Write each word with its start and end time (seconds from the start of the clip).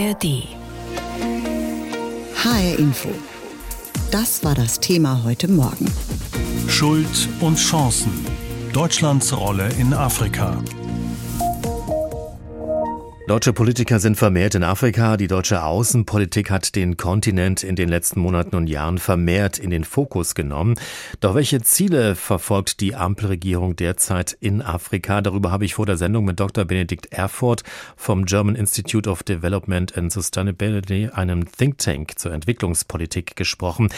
ARD. 0.00 0.48
HR 2.34 2.78
Info. 2.78 3.10
Das 4.10 4.42
war 4.42 4.54
das 4.54 4.80
Thema 4.80 5.22
heute 5.24 5.46
Morgen. 5.46 5.92
Schuld 6.68 7.28
und 7.40 7.58
Chancen. 7.58 8.10
Deutschlands 8.72 9.36
Rolle 9.36 9.68
in 9.78 9.92
Afrika. 9.92 10.56
Deutsche 13.30 13.52
Politiker 13.52 14.00
sind 14.00 14.16
vermehrt 14.16 14.56
in 14.56 14.64
Afrika. 14.64 15.16
Die 15.16 15.28
deutsche 15.28 15.62
Außenpolitik 15.62 16.50
hat 16.50 16.74
den 16.74 16.96
Kontinent 16.96 17.62
in 17.62 17.76
den 17.76 17.88
letzten 17.88 18.18
Monaten 18.18 18.56
und 18.56 18.66
Jahren 18.66 18.98
vermehrt 18.98 19.56
in 19.56 19.70
den 19.70 19.84
Fokus 19.84 20.34
genommen. 20.34 20.74
Doch 21.20 21.36
welche 21.36 21.62
Ziele 21.62 22.16
verfolgt 22.16 22.80
die 22.80 22.96
Ampelregierung 22.96 23.76
derzeit 23.76 24.36
in 24.40 24.62
Afrika? 24.62 25.20
Darüber 25.20 25.52
habe 25.52 25.64
ich 25.64 25.74
vor 25.74 25.86
der 25.86 25.96
Sendung 25.96 26.24
mit 26.24 26.40
Dr. 26.40 26.64
Benedikt 26.64 27.12
Erfurt 27.12 27.62
vom 27.94 28.24
German 28.24 28.56
Institute 28.56 29.08
of 29.08 29.22
Development 29.22 29.96
and 29.96 30.10
Sustainability, 30.10 31.10
einem 31.12 31.52
Think 31.52 31.78
Tank 31.78 32.18
zur 32.18 32.32
Entwicklungspolitik, 32.32 33.36
gesprochen. 33.36 33.90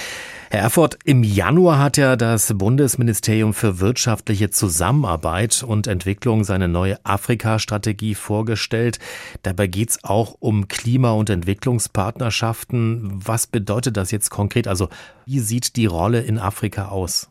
Herr 0.50 0.60
Erfurt, 0.60 0.98
im 1.06 1.24
Januar 1.24 1.78
hat 1.78 1.96
ja 1.96 2.16
das 2.16 2.52
Bundesministerium 2.54 3.54
für 3.54 3.80
wirtschaftliche 3.80 4.50
Zusammenarbeit 4.50 5.64
und 5.66 5.86
Entwicklung 5.86 6.44
seine 6.44 6.68
neue 6.68 7.02
Afrika-Strategie 7.06 8.14
vorgestellt. 8.14 8.98
Dabei 9.42 9.66
geht 9.66 9.90
es 9.90 10.04
auch 10.04 10.36
um 10.40 10.68
Klima- 10.68 11.12
und 11.12 11.30
Entwicklungspartnerschaften. 11.30 13.20
Was 13.24 13.46
bedeutet 13.46 13.96
das 13.96 14.10
jetzt 14.10 14.30
konkret? 14.30 14.68
Also 14.68 14.88
wie 15.26 15.40
sieht 15.40 15.76
die 15.76 15.86
Rolle 15.86 16.20
in 16.20 16.38
Afrika 16.38 16.88
aus? 16.88 17.28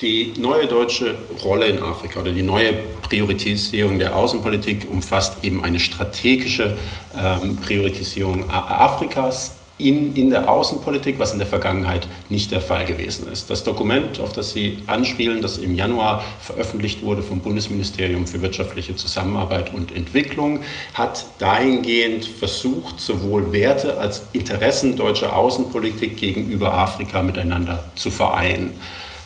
Die 0.00 0.32
neue 0.38 0.66
deutsche 0.66 1.14
Rolle 1.44 1.66
in 1.66 1.80
Afrika 1.80 2.20
oder 2.20 2.32
die 2.32 2.42
neue 2.42 2.72
Priorisierung 3.02 3.98
der 3.98 4.16
Außenpolitik 4.16 4.90
umfasst 4.90 5.44
eben 5.44 5.62
eine 5.62 5.78
strategische 5.78 6.76
ähm, 7.16 7.56
Priorisierung 7.56 8.50
Afrikas 8.50 9.52
in, 9.78 10.14
in 10.14 10.30
der 10.30 10.48
Außenpolitik, 10.48 11.18
was 11.18 11.32
in 11.32 11.38
der 11.38 11.48
Vergangenheit 11.48 12.06
nicht 12.28 12.52
der 12.52 12.60
Fall 12.60 12.84
gewesen 12.84 13.26
ist. 13.30 13.50
Das 13.50 13.64
Dokument, 13.64 14.20
auf 14.20 14.32
das 14.32 14.52
Sie 14.52 14.78
anspielen, 14.86 15.42
das 15.42 15.58
im 15.58 15.74
Januar 15.74 16.22
veröffentlicht 16.40 17.02
wurde 17.02 17.22
vom 17.22 17.40
Bundesministerium 17.40 18.26
für 18.26 18.40
wirtschaftliche 18.40 18.94
Zusammenarbeit 18.94 19.74
und 19.74 19.94
Entwicklung, 19.94 20.60
hat 20.94 21.26
dahingehend 21.38 22.24
versucht, 22.24 23.00
sowohl 23.00 23.52
Werte 23.52 23.98
als 23.98 24.22
Interessen 24.32 24.96
deutscher 24.96 25.36
Außenpolitik 25.36 26.16
gegenüber 26.16 26.72
Afrika 26.72 27.22
miteinander 27.22 27.84
zu 27.96 28.10
vereinen. 28.10 28.72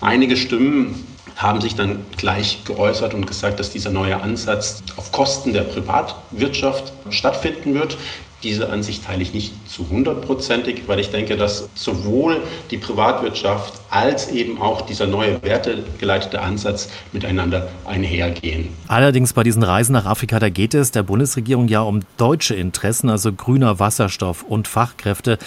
Einige 0.00 0.36
Stimmen 0.36 1.05
haben 1.38 1.60
sich 1.60 1.77
dann 1.77 2.05
gleich 2.16 2.64
geäußert 2.64 3.14
und 3.14 3.27
gesagt, 3.27 3.60
dass 3.60 3.70
dieser 3.70 3.90
neue 3.90 4.20
Ansatz 4.20 4.83
auf 4.96 5.12
Kosten 5.12 5.52
der 5.52 5.62
Privatwirtschaft 5.62 6.92
stattfinden 7.10 7.74
wird. 7.74 7.96
Diese 8.44 8.70
Ansicht 8.70 9.05
teile 9.05 9.22
ich 9.22 9.34
nicht 9.34 9.53
zu 9.69 9.89
hundertprozentig, 9.91 10.83
weil 10.86 11.00
ich 11.00 11.11
denke, 11.11 11.36
dass 11.36 11.69
sowohl 11.75 12.41
die 12.70 12.78
Privatwirtschaft 12.78 13.75
als 13.91 14.30
eben 14.30 14.62
auch 14.62 14.83
dieser 14.83 15.08
neue 15.08 15.42
wertegeleitete 15.42 16.41
Ansatz 16.41 16.89
miteinander 17.12 17.69
einhergehen. 17.84 18.69
Allerdings 18.86 19.33
bei 19.33 19.42
diesen 19.42 19.64
Reisen 19.64 19.92
nach 19.92 20.06
Afrika, 20.06 20.39
da 20.39 20.50
geht 20.50 20.75
es 20.75 20.92
der 20.92 21.03
Bundesregierung 21.03 21.67
ja 21.67 21.80
um 21.80 22.00
deutsche 22.17 22.55
Interessen, 22.55 23.11
also 23.11 23.33
grüner 23.33 23.80
Wasserstoff 23.80 24.45
und 24.45 24.69
Fachkräfte. 24.69 25.39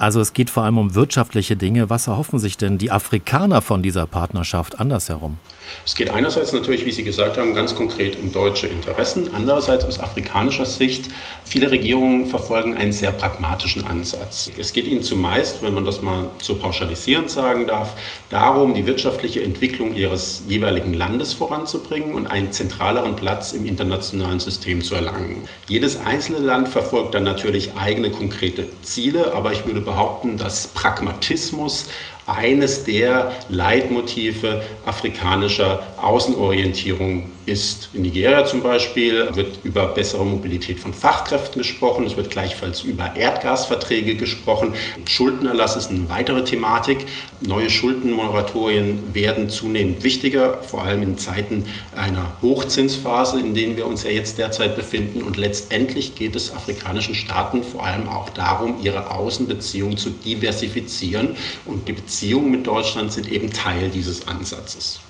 Also 0.00 0.18
es 0.22 0.32
geht 0.32 0.48
vor 0.48 0.62
allem 0.62 0.78
um 0.78 0.94
wirtschaftliche 0.94 1.56
Dinge. 1.56 1.90
Was 1.90 2.06
erhoffen 2.06 2.38
sich 2.38 2.56
denn 2.56 2.78
die 2.78 2.90
Afrikaner 2.90 3.60
von 3.60 3.82
dieser 3.82 4.06
Partnerschaft 4.06 4.80
andersherum? 4.80 5.36
Es 5.84 5.94
geht 5.94 6.10
einerseits 6.10 6.52
natürlich, 6.52 6.86
wie 6.86 6.90
Sie 6.90 7.04
gesagt 7.04 7.36
haben, 7.36 7.54
ganz 7.54 7.74
konkret 7.74 8.18
um 8.18 8.32
deutsche 8.32 8.66
Interessen. 8.66 9.28
Andererseits 9.34 9.84
aus 9.84 10.00
afrikanischer 10.00 10.64
Sicht, 10.64 11.10
viele 11.44 11.70
Regierungen 11.70 12.26
verfolgen 12.26 12.76
einen 12.76 12.92
sehr 12.92 13.12
pragmatischen 13.12 13.86
Ansatz. 13.86 14.50
Es 14.58 14.72
geht 14.72 14.86
ihnen 14.86 15.02
zumeist, 15.02 15.62
wenn 15.62 15.74
man 15.74 15.84
das 15.84 16.00
mal 16.00 16.30
so 16.40 16.54
pauschalisierend 16.54 17.30
sagen 17.30 17.66
darf, 17.66 17.94
darum, 18.30 18.74
die 18.74 18.86
wirtschaftliche 18.86 19.42
Entwicklung 19.42 19.94
ihres 19.94 20.42
jeweiligen 20.48 20.94
Landes 20.94 21.34
voranzubringen 21.34 22.14
und 22.14 22.26
einen 22.26 22.52
zentraleren 22.52 23.16
Platz 23.16 23.52
im 23.52 23.66
internationalen 23.66 24.40
System 24.40 24.80
zu 24.80 24.94
erlangen. 24.94 25.42
Jedes 25.68 25.98
einzelne 26.00 26.38
Land 26.38 26.68
verfolgt 26.68 27.14
dann 27.14 27.24
natürlich 27.24 27.74
eigene 27.74 28.10
konkrete 28.10 28.66
Ziele, 28.82 29.34
aber 29.34 29.52
ich 29.52 29.66
würde 29.66 29.80
behaupten, 29.90 30.36
dass 30.36 30.68
Pragmatismus 30.68 31.88
eines 32.36 32.84
der 32.84 33.32
Leitmotive 33.48 34.62
afrikanischer 34.86 35.82
Außenorientierung 35.96 37.30
ist. 37.46 37.90
In 37.92 38.02
Nigeria 38.02 38.44
zum 38.44 38.62
Beispiel 38.62 39.28
wird 39.34 39.58
über 39.64 39.88
bessere 39.88 40.24
Mobilität 40.24 40.78
von 40.78 40.94
Fachkräften 40.94 41.60
gesprochen. 41.60 42.06
Es 42.06 42.16
wird 42.16 42.30
gleichfalls 42.30 42.82
über 42.82 43.16
Erdgasverträge 43.16 44.14
gesprochen. 44.14 44.74
Schuldenerlass 45.06 45.76
ist 45.76 45.90
eine 45.90 46.08
weitere 46.08 46.44
Thematik. 46.44 47.06
Neue 47.40 47.68
Schuldenmoratorien 47.68 49.14
werden 49.14 49.48
zunehmend 49.48 50.04
wichtiger, 50.04 50.62
vor 50.62 50.84
allem 50.84 51.02
in 51.02 51.18
Zeiten 51.18 51.64
einer 51.96 52.32
Hochzinsphase, 52.42 53.40
in 53.40 53.54
denen 53.54 53.76
wir 53.76 53.86
uns 53.86 54.04
ja 54.04 54.10
jetzt 54.10 54.38
derzeit 54.38 54.76
befinden. 54.76 55.22
Und 55.22 55.36
letztendlich 55.36 56.14
geht 56.14 56.36
es 56.36 56.54
afrikanischen 56.54 57.14
Staaten 57.14 57.62
vor 57.62 57.84
allem 57.84 58.08
auch 58.08 58.28
darum, 58.30 58.76
ihre 58.82 59.10
Außenbeziehungen 59.10 59.96
zu 59.96 60.10
diversifizieren. 60.10 61.36
Und 61.64 61.88
die 61.88 61.94
Beziehungen 61.94 62.19
mit 62.22 62.66
Deutschland 62.66 63.12
sind 63.12 63.30
eben 63.30 63.52
Teil 63.52 63.90
dieses 63.90 64.26
Ansatzes. 64.28 65.00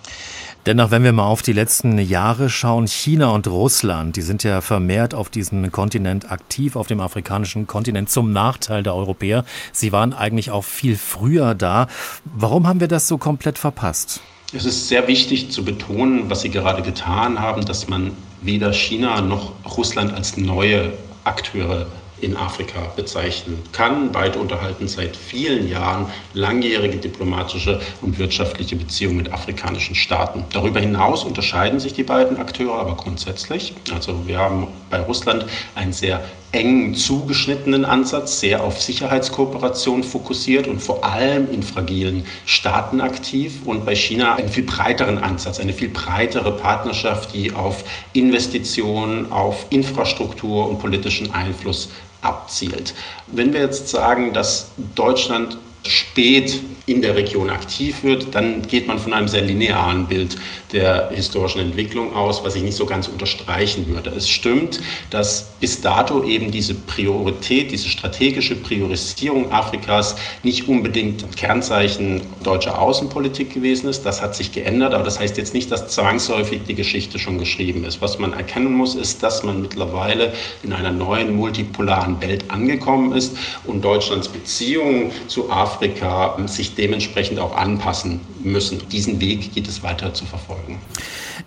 Dennoch, 0.66 0.91
wenn 0.91 1.03
wir 1.03 1.12
mal 1.12 1.25
auf 1.25 1.41
die 1.41 1.54
letzten 1.54 1.98
Jahre 1.98 2.50
schauen, 2.50 2.87
China 2.87 3.31
und 3.31 3.47
Russland, 3.48 4.16
die 4.16 4.21
sind 4.21 4.44
ja 4.44 4.60
vermehrt 4.60 5.15
auf 5.15 5.31
diesem 5.31 5.72
Kontinent 5.72 6.31
aktiv, 6.31 6.76
auf 6.76 6.87
dem 6.87 7.00
afrikanischen 7.00 7.66
Kontinent 7.66 8.10
zum 8.10 8.32
Nachteil 8.32 8.82
der 8.82 8.94
Europäer. 8.94 9.47
Sie 9.72 9.91
waren 9.91 10.12
eigentlich 10.12 10.50
auch 10.50 10.65
viel 10.65 10.97
früher 10.97 11.54
da. 11.54 11.87
Warum 12.25 12.66
haben 12.66 12.81
wir 12.81 12.88
das 12.88 13.09
so 13.09 13.16
komplett 13.16 13.56
verpasst? 13.56 14.20
Es 14.53 14.66
ist 14.66 14.88
sehr 14.88 15.09
wichtig 15.09 15.50
zu 15.50 15.65
betonen, 15.65 16.28
was 16.28 16.43
Sie 16.43 16.50
gerade 16.50 16.82
getan 16.82 17.41
haben, 17.41 17.65
dass 17.65 17.88
man 17.88 18.10
weder 18.43 18.72
China 18.75 19.22
noch 19.22 19.53
Russland 19.78 20.12
als 20.12 20.37
neue 20.37 20.93
Akteure 21.25 21.87
in 22.20 22.36
Afrika 22.36 22.92
bezeichnen 22.97 23.62
kann. 23.72 24.12
Beide 24.12 24.38
unterhalten 24.38 24.88
seit 24.88 25.16
vielen 25.16 25.69
Jahren 25.69 26.06
langjährige 26.34 26.97
diplomatische 26.97 27.81
und 28.03 28.19
wirtschaftliche 28.19 28.76
Beziehungen 28.76 29.16
mit 29.16 29.32
afrikanischen 29.32 29.94
Staaten. 29.94 30.44
Darüber 30.53 30.81
hinaus 30.81 31.25
unterscheiden 31.25 31.81
sich 31.81 31.92
die 31.92 32.04
beiden 32.04 32.38
Akteure 32.38 32.78
aber 32.78 32.97
grundsätzlich. 32.97 33.75
Also 33.92 34.26
wir 34.26 34.38
haben 34.38 34.69
bei 34.91 35.00
Russland 35.00 35.47
einen 35.75 35.92
sehr 35.92 36.22
eng 36.53 36.94
zugeschnittenen 36.94 37.84
Ansatz, 37.84 38.41
sehr 38.41 38.64
auf 38.64 38.82
Sicherheitskooperation 38.82 40.02
fokussiert 40.02 40.66
und 40.66 40.81
vor 40.81 41.04
allem 41.04 41.50
in 41.52 41.62
fragilen 41.62 42.25
Staaten 42.44 43.00
aktiv 43.00 43.60
und 43.64 43.84
bei 43.87 43.94
China 43.94 44.34
einen 44.34 44.48
viel 44.48 44.64
breiteren 44.64 45.19
Ansatz, 45.19 45.60
eine 45.60 45.72
viel 45.72 45.91
breitere 45.91 46.50
Partnerschaft, 46.50 47.34
die 47.34 47.52
auf 47.52 47.84
Investitionen, 48.14 49.31
auf 49.31 49.66
Infrastruktur 49.70 50.69
und 50.69 50.81
politischen 50.81 51.32
Einfluss 51.32 51.91
abzielt. 52.22 52.94
Wenn 53.26 53.53
wir 53.53 53.60
jetzt 53.60 53.88
sagen, 53.88 54.32
dass 54.32 54.70
Deutschland 54.94 55.58
spät 55.86 56.60
in 56.90 57.02
der 57.02 57.14
Region 57.14 57.50
aktiv 57.50 58.02
wird, 58.02 58.34
dann 58.34 58.62
geht 58.62 58.88
man 58.88 58.98
von 58.98 59.12
einem 59.12 59.28
sehr 59.28 59.42
linearen 59.42 60.08
Bild 60.08 60.36
der 60.72 61.10
historischen 61.10 61.60
Entwicklung 61.60 62.14
aus, 62.14 62.42
was 62.42 62.56
ich 62.56 62.62
nicht 62.62 62.76
so 62.76 62.84
ganz 62.84 63.06
unterstreichen 63.06 63.86
würde. 63.86 64.10
Es 64.10 64.28
stimmt, 64.28 64.80
dass 65.10 65.52
bis 65.60 65.80
dato 65.80 66.24
eben 66.24 66.50
diese 66.50 66.74
Priorität, 66.74 67.70
diese 67.70 67.88
strategische 67.88 68.56
Priorisierung 68.56 69.52
Afrikas 69.52 70.16
nicht 70.42 70.68
unbedingt 70.68 71.36
Kernzeichen 71.36 72.22
deutscher 72.42 72.80
Außenpolitik 72.80 73.54
gewesen 73.54 73.88
ist. 73.88 74.02
Das 74.02 74.20
hat 74.20 74.34
sich 74.34 74.50
geändert, 74.50 74.92
aber 74.92 75.04
das 75.04 75.20
heißt 75.20 75.36
jetzt 75.38 75.54
nicht, 75.54 75.70
dass 75.70 75.88
zwangsläufig 75.88 76.62
die 76.66 76.74
Geschichte 76.74 77.20
schon 77.20 77.38
geschrieben 77.38 77.84
ist. 77.84 78.00
Was 78.00 78.18
man 78.18 78.32
erkennen 78.32 78.72
muss, 78.72 78.96
ist, 78.96 79.22
dass 79.22 79.44
man 79.44 79.62
mittlerweile 79.62 80.32
in 80.64 80.72
einer 80.72 80.90
neuen 80.90 81.36
multipolaren 81.36 82.20
Welt 82.20 82.44
angekommen 82.48 83.12
ist 83.12 83.36
und 83.64 83.84
Deutschlands 83.84 84.28
Beziehungen 84.28 85.12
zu 85.28 85.50
Afrika 85.50 86.36
sich 86.46 86.75
dementsprechend 86.81 87.38
auch 87.38 87.55
anpassen 87.55 88.21
müssen. 88.43 88.81
Diesen 88.88 89.21
Weg 89.21 89.55
geht 89.55 89.69
es 89.69 89.82
weiter 89.82 90.15
zu 90.15 90.25
verfolgen. 90.25 90.79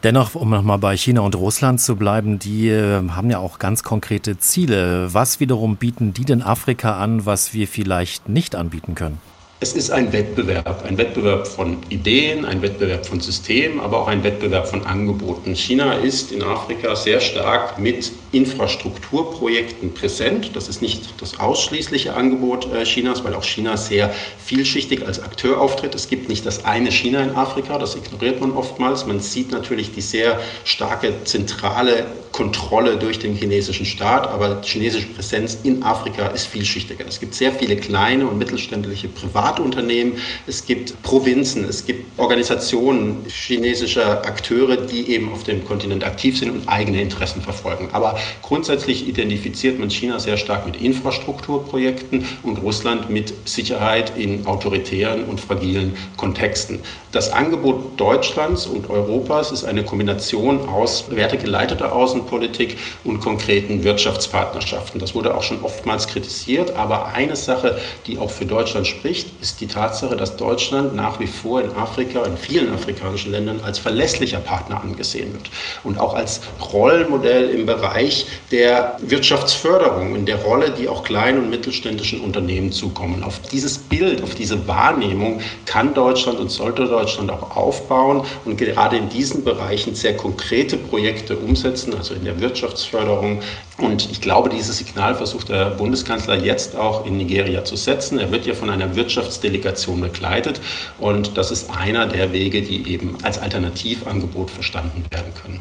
Dennoch, 0.04 0.36
um 0.36 0.50
nochmal 0.50 0.78
bei 0.78 0.96
China 0.96 1.22
und 1.22 1.36
Russland 1.36 1.82
zu 1.82 1.96
bleiben, 1.96 2.40
die 2.40 2.70
äh, 2.70 3.10
haben 3.10 3.30
ja 3.30 3.40
auch 3.40 3.60
ganz 3.60 3.84
konkrete 3.84 4.38
Ziele. 4.38 5.14
Was 5.14 5.40
wiederum 5.40 5.78
bieten 5.78 6.14
die 6.14 6.26
denn 6.26 6.42
Afrika 6.42 6.98
an, 6.98 7.26
was 7.26 7.54
wir 7.54 7.68
vielleicht 7.68 8.30
nicht 8.30 8.56
anbieten 8.56 8.96
können? 8.96 9.20
Es 9.64 9.72
ist 9.72 9.92
ein 9.92 10.12
Wettbewerb, 10.12 10.84
ein 10.86 10.98
Wettbewerb 10.98 11.48
von 11.48 11.78
Ideen, 11.88 12.44
ein 12.44 12.62
Wettbewerb 12.62 13.06
von 13.06 13.22
Systemen, 13.22 13.80
aber 13.80 14.02
auch 14.02 14.10
ein 14.10 14.22
Wettbewerb 14.22 14.68
von 14.68 14.86
Angeboten. 14.86 15.56
China 15.56 15.94
ist 15.94 16.34
in 16.34 16.44
Afrika 16.44 16.98
sehr 16.98 17.22
stark 17.22 17.80
mit 17.80 18.12
Infrastrukturprojekten 18.34 19.94
präsent. 19.94 20.54
Das 20.54 20.68
ist 20.68 20.82
nicht 20.82 21.22
das 21.22 21.40
ausschließliche 21.40 22.14
Angebot 22.14 22.74
äh, 22.74 22.84
Chinas, 22.84 23.24
weil 23.24 23.36
auch 23.36 23.46
China 23.46 23.78
sehr 23.78 24.14
vielschichtig 24.44 25.08
als 25.08 25.24
Akteur 25.24 25.62
auftritt. 25.62 25.96
Es 25.96 26.10
gibt 26.10 26.28
nicht 26.28 26.46
das 26.46 26.66
eine 26.66 26.92
China 26.92 27.24
in 27.24 27.34
Afrika, 27.34 27.78
das 27.78 27.96
ignoriert 27.96 28.42
man 28.42 28.52
oftmals. 28.52 29.06
Man 29.06 29.22
sieht 29.22 29.52
natürlich 29.52 29.94
die 29.94 30.02
sehr 30.02 30.42
starke 30.66 31.24
zentrale 31.24 32.06
Kontrolle 32.34 32.98
durch 32.98 33.20
den 33.20 33.36
chinesischen 33.36 33.86
Staat, 33.86 34.28
aber 34.28 34.56
die 34.56 34.68
chinesische 34.68 35.08
Präsenz 35.08 35.60
in 35.64 35.84
Afrika 35.84 36.28
ist 36.28 36.48
vielschichtiger. 36.48 37.06
Es 37.08 37.20
gibt 37.20 37.36
sehr 37.36 37.54
viele 37.54 37.76
kleine 37.78 38.28
und 38.28 38.40
mittelständische 38.40 39.08
Privatunternehmen, 39.54 40.14
es 40.48 40.66
gibt 40.66 41.02
Provinzen, 41.04 41.66
es 41.66 41.86
gibt 41.86 42.20
Organisationen 42.20 43.26
chinesischer 43.28 44.26
Akteure, 44.26 44.78
die 44.78 45.10
eben 45.12 45.32
auf 45.32 45.44
dem 45.44 45.66
Kontinent 45.66 46.04
aktiv 46.04 46.38
sind 46.38 46.52
und 46.52 46.68
eigene 46.68 47.02
Interessen 47.02 47.42
verfolgen. 47.42 47.90
Aber 47.92 48.18
grundsätzlich 48.42 49.08
identifiziert 49.08 49.80
man 49.80 49.90
China 49.90 50.20
sehr 50.20 50.38
stark 50.38 50.66
mit 50.66 50.82
Infrastrukturprojekten 50.82 52.26
und 52.44 52.58
Russland 52.62 53.10
mit 53.10 53.34
Sicherheit 53.48 54.18
in 54.18 54.46
autoritären 54.46 55.26
und 55.26 55.40
fragilen 55.40 55.96
Kontexten. 56.18 56.80
Das 57.12 57.32
Angebot 57.32 58.00
Deutschlands 58.00 58.66
und 58.66 58.90
Europas 58.90 59.52
ist 59.52 59.66
eine 59.66 59.84
Kombination 59.84 60.68
aus 60.68 61.06
wertegeleiteter 61.10 61.94
Außen 61.94 62.14
Außenpolitik 62.14 62.78
und 63.04 63.20
konkreten 63.20 63.84
Wirtschaftspartnerschaften. 63.84 65.00
Das 65.00 65.16
wurde 65.16 65.36
auch 65.36 65.44
schon 65.44 65.64
oftmals 65.64 66.08
kritisiert, 66.08 66.76
aber 66.76 67.08
eine 67.08 67.36
Sache, 67.36 67.80
die 68.06 68.18
auch 68.18 68.30
für 68.30 68.46
Deutschland 68.46 68.88
spricht, 68.88 69.43
ist 69.44 69.60
die 69.60 69.68
Tatsache, 69.68 70.16
dass 70.16 70.38
Deutschland 70.38 70.96
nach 70.96 71.20
wie 71.20 71.28
vor 71.28 71.62
in 71.62 71.72
Afrika, 71.72 72.24
in 72.24 72.38
vielen 72.38 72.74
afrikanischen 72.74 73.32
Ländern 73.32 73.60
als 73.62 73.78
verlässlicher 73.78 74.40
Partner 74.40 74.82
angesehen 74.82 75.34
wird 75.34 75.50
und 75.84 76.00
auch 76.00 76.14
als 76.14 76.40
Rollmodell 76.72 77.50
im 77.50 77.66
Bereich 77.66 78.26
der 78.52 78.98
Wirtschaftsförderung, 79.02 80.16
in 80.16 80.26
der 80.26 80.38
Rolle, 80.38 80.72
die 80.72 80.88
auch 80.88 81.04
kleinen 81.04 81.40
und 81.40 81.50
mittelständischen 81.50 82.22
Unternehmen 82.22 82.72
zukommen. 82.72 83.22
Auf 83.22 83.42
dieses 83.42 83.78
Bild, 83.78 84.24
auf 84.24 84.34
diese 84.34 84.66
Wahrnehmung 84.66 85.42
kann 85.66 85.94
Deutschland 85.94 86.40
und 86.40 86.50
sollte 86.50 86.86
Deutschland 86.86 87.30
auch 87.30 87.58
aufbauen 87.58 88.24
und 88.46 88.58
gerade 88.58 88.96
in 88.96 89.10
diesen 89.10 89.44
Bereichen 89.44 89.94
sehr 89.94 90.16
konkrete 90.16 90.78
Projekte 90.78 91.36
umsetzen, 91.36 91.94
also 91.98 92.14
in 92.14 92.24
der 92.24 92.40
Wirtschaftsförderung. 92.40 93.42
Und 93.78 94.10
ich 94.10 94.22
glaube, 94.22 94.50
dieses 94.50 94.78
Signal 94.78 95.16
versucht 95.16 95.50
der 95.50 95.72
Bundeskanzler 95.72 96.38
jetzt 96.38 96.78
auch 96.78 97.06
in 97.06 97.18
Nigeria 97.18 97.66
zu 97.66 97.76
setzen. 97.76 98.20
Er 98.20 98.32
wird 98.32 98.46
ja 98.46 98.54
von 98.54 98.70
einer 98.70 98.96
Wirtschaftsdelegation 99.34 100.02
begleitet. 100.02 100.62
Und 101.00 101.38
das 101.38 101.52
ist 101.52 101.70
einer 101.70 102.08
der 102.08 102.32
Wege, 102.32 102.62
die 102.62 102.88
eben 102.88 103.18
als 103.24 103.40
Alternativangebot 103.40 104.52
verstanden 104.52 105.04
werden 105.10 105.34
können. 105.42 105.60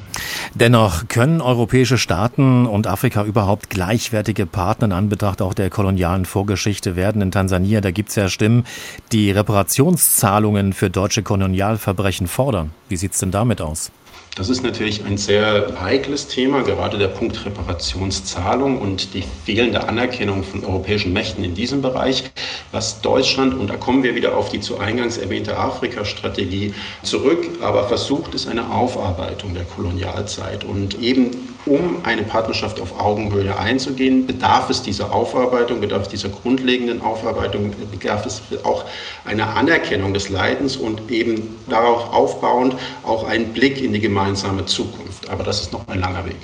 Dennoch 0.54 1.08
können 1.08 1.40
europäische 1.40 1.98
Staaten 1.98 2.66
und 2.66 2.86
Afrika 2.86 3.24
überhaupt 3.24 3.70
gleichwertige 3.70 4.46
Partner 4.46 4.86
in 4.86 4.92
Anbetracht 4.92 5.40
auch 5.40 5.54
der 5.54 5.70
kolonialen 5.70 6.24
Vorgeschichte 6.24 6.96
werden. 6.96 7.22
In 7.22 7.30
Tansania, 7.30 7.80
da 7.80 7.90
gibt 7.90 8.10
es 8.10 8.16
ja 8.16 8.28
Stimmen, 8.28 8.64
die 9.12 9.30
Reparationszahlungen 9.30 10.72
für 10.72 10.90
deutsche 10.90 11.22
Kolonialverbrechen 11.22 12.26
fordern. 12.26 12.70
Wie 12.88 12.96
sieht 12.96 13.12
es 13.12 13.20
denn 13.20 13.30
damit 13.30 13.60
aus? 13.60 13.90
Das 14.34 14.48
ist 14.48 14.62
natürlich 14.62 15.04
ein 15.04 15.18
sehr 15.18 15.78
heikles 15.78 16.26
Thema, 16.26 16.62
gerade 16.62 16.96
der 16.96 17.08
Punkt 17.08 17.44
Reparationszahlung 17.44 18.80
und 18.80 19.12
die 19.12 19.22
fehlende 19.44 19.86
Anerkennung 19.86 20.42
von 20.42 20.64
europäischen 20.64 21.12
Mächten 21.12 21.44
in 21.44 21.54
diesem 21.54 21.82
Bereich, 21.82 22.30
was 22.70 23.02
Deutschland, 23.02 23.52
und 23.52 23.68
da 23.68 23.76
kommen 23.76 24.02
wir 24.02 24.14
wieder 24.14 24.34
auf 24.34 24.48
die 24.48 24.60
zu 24.60 24.78
eingangs 24.78 25.18
erwähnte 25.18 25.58
Afrika-Strategie 25.58 26.72
zurück, 27.02 27.46
aber 27.60 27.88
versucht, 27.88 28.34
ist 28.34 28.48
eine 28.48 28.70
Aufarbeitung 28.70 29.52
der 29.52 29.64
Kolonialzeit. 29.64 30.64
Und 30.64 30.98
eben 31.02 31.51
um 31.66 32.04
eine 32.04 32.22
Partnerschaft 32.22 32.80
auf 32.80 32.98
Augenhöhe 32.98 33.56
einzugehen, 33.56 34.26
bedarf 34.26 34.70
es 34.70 34.82
dieser 34.82 35.12
Aufarbeitung, 35.12 35.80
bedarf 35.80 36.02
es 36.02 36.08
dieser 36.08 36.28
grundlegenden 36.28 37.02
Aufarbeitung, 37.02 37.72
bedarf 37.90 38.26
es 38.26 38.42
auch 38.64 38.84
einer 39.24 39.56
Anerkennung 39.56 40.14
des 40.14 40.28
Leidens 40.28 40.76
und 40.76 41.10
eben 41.10 41.56
darauf 41.68 42.12
aufbauend 42.12 42.76
auch 43.04 43.24
einen 43.24 43.52
Blick 43.52 43.82
in 43.82 43.92
die 43.92 44.00
gemeinsame 44.00 44.66
Zukunft. 44.66 45.28
Aber 45.30 45.44
das 45.44 45.60
ist 45.60 45.72
noch 45.72 45.86
ein 45.88 46.00
langer 46.00 46.24
Weg. 46.26 46.36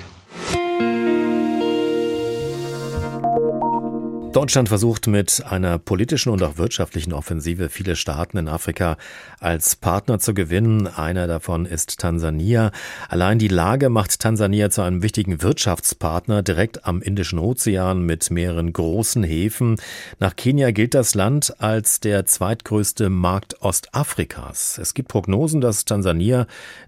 Deutschland 4.31 4.69
versucht 4.69 5.07
mit 5.07 5.43
einer 5.49 5.79
politischen 5.79 6.29
und 6.29 6.43
auch 6.43 6.57
wirtschaftlichen 6.57 7.13
Offensive 7.13 7.67
viele 7.67 7.95
Staaten 7.95 8.37
in 8.37 8.47
Afrika 8.47 8.95
als 9.39 9.75
Partner 9.75 10.19
zu 10.19 10.35
gewinnen. 10.35 10.85
Einer 10.85 11.25
davon 11.25 11.65
ist 11.65 11.99
Tansania. 11.99 12.71
Allein 13.09 13.39
die 13.39 13.47
Lage 13.47 13.89
macht 13.89 14.19
Tansania 14.19 14.69
zu 14.69 14.83
einem 14.83 15.01
wichtigen 15.01 15.41
Wirtschaftspartner 15.41 16.43
direkt 16.43 16.85
am 16.85 17.01
Indischen 17.01 17.39
Ozean 17.39 18.03
mit 18.03 18.29
mehreren 18.29 18.71
großen 18.71 19.23
Häfen. 19.23 19.77
Nach 20.19 20.35
Kenia 20.35 20.69
gilt 20.69 20.93
das 20.93 21.15
Land 21.15 21.59
als 21.59 21.99
der 21.99 22.27
zweitgrößte 22.27 23.09
Markt 23.09 23.63
Ostafrikas. 23.63 24.77
Es 24.77 24.93
gibt 24.93 25.09
Prognosen, 25.09 25.59
dass 25.59 25.85
Tansania 25.85 26.45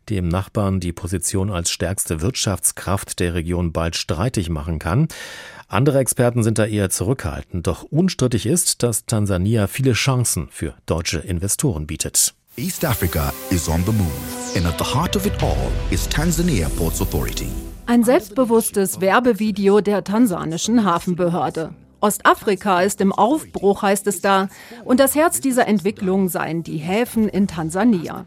dem 0.09 0.27
Nachbarn 0.27 0.79
die 0.79 0.93
Position 0.93 1.49
als 1.49 1.71
stärkste 1.71 2.21
Wirtschaftskraft 2.21 3.19
der 3.19 3.33
Region 3.33 3.71
bald 3.71 3.95
streitig 3.95 4.49
machen 4.49 4.77
kann. 4.77 5.07
Andere 5.71 5.99
Experten 5.99 6.43
sind 6.43 6.57
da 6.57 6.65
eher 6.65 6.89
zurückhaltend, 6.89 7.40
doch 7.51 7.83
unstrittig 7.83 8.45
ist, 8.45 8.83
dass 8.83 9.05
Tansania 9.05 9.67
viele 9.67 9.93
Chancen 9.93 10.47
für 10.51 10.75
deutsche 10.85 11.19
Investoren 11.19 11.87
bietet. 11.87 12.33
East 12.57 12.83
Africa 12.83 13.33
is 13.49 13.69
on 13.69 13.83
the 13.85 13.91
move 13.93 14.11
and 14.55 14.65
at 14.65 14.77
the 14.77 14.83
heart 14.83 15.15
of 15.15 15.25
it 15.25 15.41
all 15.41 15.71
is 15.89 16.07
Tanzania 16.09 16.69
Ports 16.69 17.01
Authority. 17.01 17.47
Ein 17.85 18.03
selbstbewusstes 18.03 19.01
Werbevideo 19.01 19.81
der 19.81 20.03
tansanischen 20.03 20.85
Hafenbehörde. 20.85 21.73
Ostafrika 22.01 22.81
ist 22.81 22.99
im 22.99 23.13
Aufbruch, 23.13 23.83
heißt 23.83 24.07
es 24.07 24.21
da, 24.21 24.49
und 24.83 24.99
das 24.99 25.15
Herz 25.15 25.39
dieser 25.39 25.67
Entwicklung 25.67 26.29
seien 26.29 26.63
die 26.63 26.77
Häfen 26.77 27.29
in 27.29 27.47
Tansania. 27.47 28.25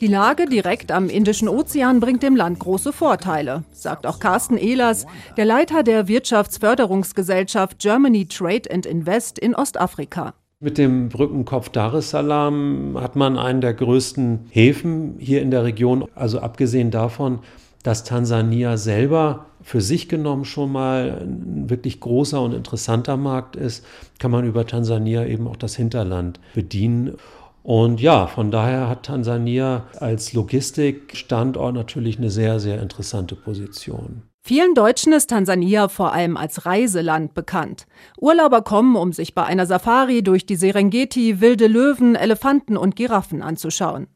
Die 0.00 0.08
Lage 0.08 0.46
direkt 0.46 0.90
am 0.90 1.08
Indischen 1.08 1.48
Ozean 1.48 2.00
bringt 2.00 2.22
dem 2.24 2.34
Land 2.34 2.58
große 2.58 2.92
Vorteile, 2.92 3.62
sagt 3.70 4.06
auch 4.06 4.18
Carsten 4.18 4.56
Ehlers, 4.56 5.06
der 5.36 5.44
Leiter 5.44 5.84
der 5.84 6.08
Wirtschaftsförderungsgesellschaft 6.08 7.78
Germany 7.78 8.26
Trade 8.26 8.68
and 8.70 8.84
Invest 8.84 9.38
in 9.38 9.54
Ostafrika. 9.54 10.34
Mit 10.60 10.78
dem 10.78 11.08
Brückenkopf 11.08 11.68
Dar 11.68 11.94
es 11.94 12.10
Salaam 12.10 12.96
hat 13.00 13.16
man 13.16 13.38
einen 13.38 13.60
der 13.60 13.74
größten 13.74 14.46
Häfen 14.50 15.16
hier 15.18 15.42
in 15.42 15.50
der 15.50 15.62
Region. 15.62 16.06
Also 16.14 16.40
abgesehen 16.40 16.90
davon, 16.90 17.40
dass 17.82 18.02
Tansania 18.02 18.76
selber 18.78 19.46
für 19.64 19.80
sich 19.80 20.08
genommen 20.08 20.44
schon 20.44 20.70
mal 20.70 21.22
ein 21.22 21.70
wirklich 21.70 21.98
großer 21.98 22.40
und 22.40 22.52
interessanter 22.52 23.16
Markt 23.16 23.56
ist, 23.56 23.84
kann 24.18 24.30
man 24.30 24.46
über 24.46 24.66
Tansania 24.66 25.24
eben 25.24 25.48
auch 25.48 25.56
das 25.56 25.74
Hinterland 25.74 26.38
bedienen. 26.54 27.16
Und 27.62 27.98
ja, 27.98 28.26
von 28.26 28.50
daher 28.50 28.90
hat 28.90 29.04
Tansania 29.06 29.84
als 29.98 30.34
Logistikstandort 30.34 31.74
natürlich 31.74 32.18
eine 32.18 32.30
sehr, 32.30 32.60
sehr 32.60 32.80
interessante 32.82 33.36
Position. 33.36 34.22
Vielen 34.46 34.74
Deutschen 34.74 35.14
ist 35.14 35.30
Tansania 35.30 35.88
vor 35.88 36.12
allem 36.12 36.36
als 36.36 36.66
Reiseland 36.66 37.32
bekannt. 37.32 37.86
Urlauber 38.20 38.60
kommen, 38.60 38.94
um 38.94 39.14
sich 39.14 39.34
bei 39.34 39.44
einer 39.44 39.64
Safari 39.64 40.22
durch 40.22 40.44
die 40.44 40.56
Serengeti 40.56 41.40
wilde 41.40 41.66
Löwen, 41.66 42.14
Elefanten 42.14 42.76
und 42.76 42.96
Giraffen 42.96 43.40
anzuschauen. 43.40 44.08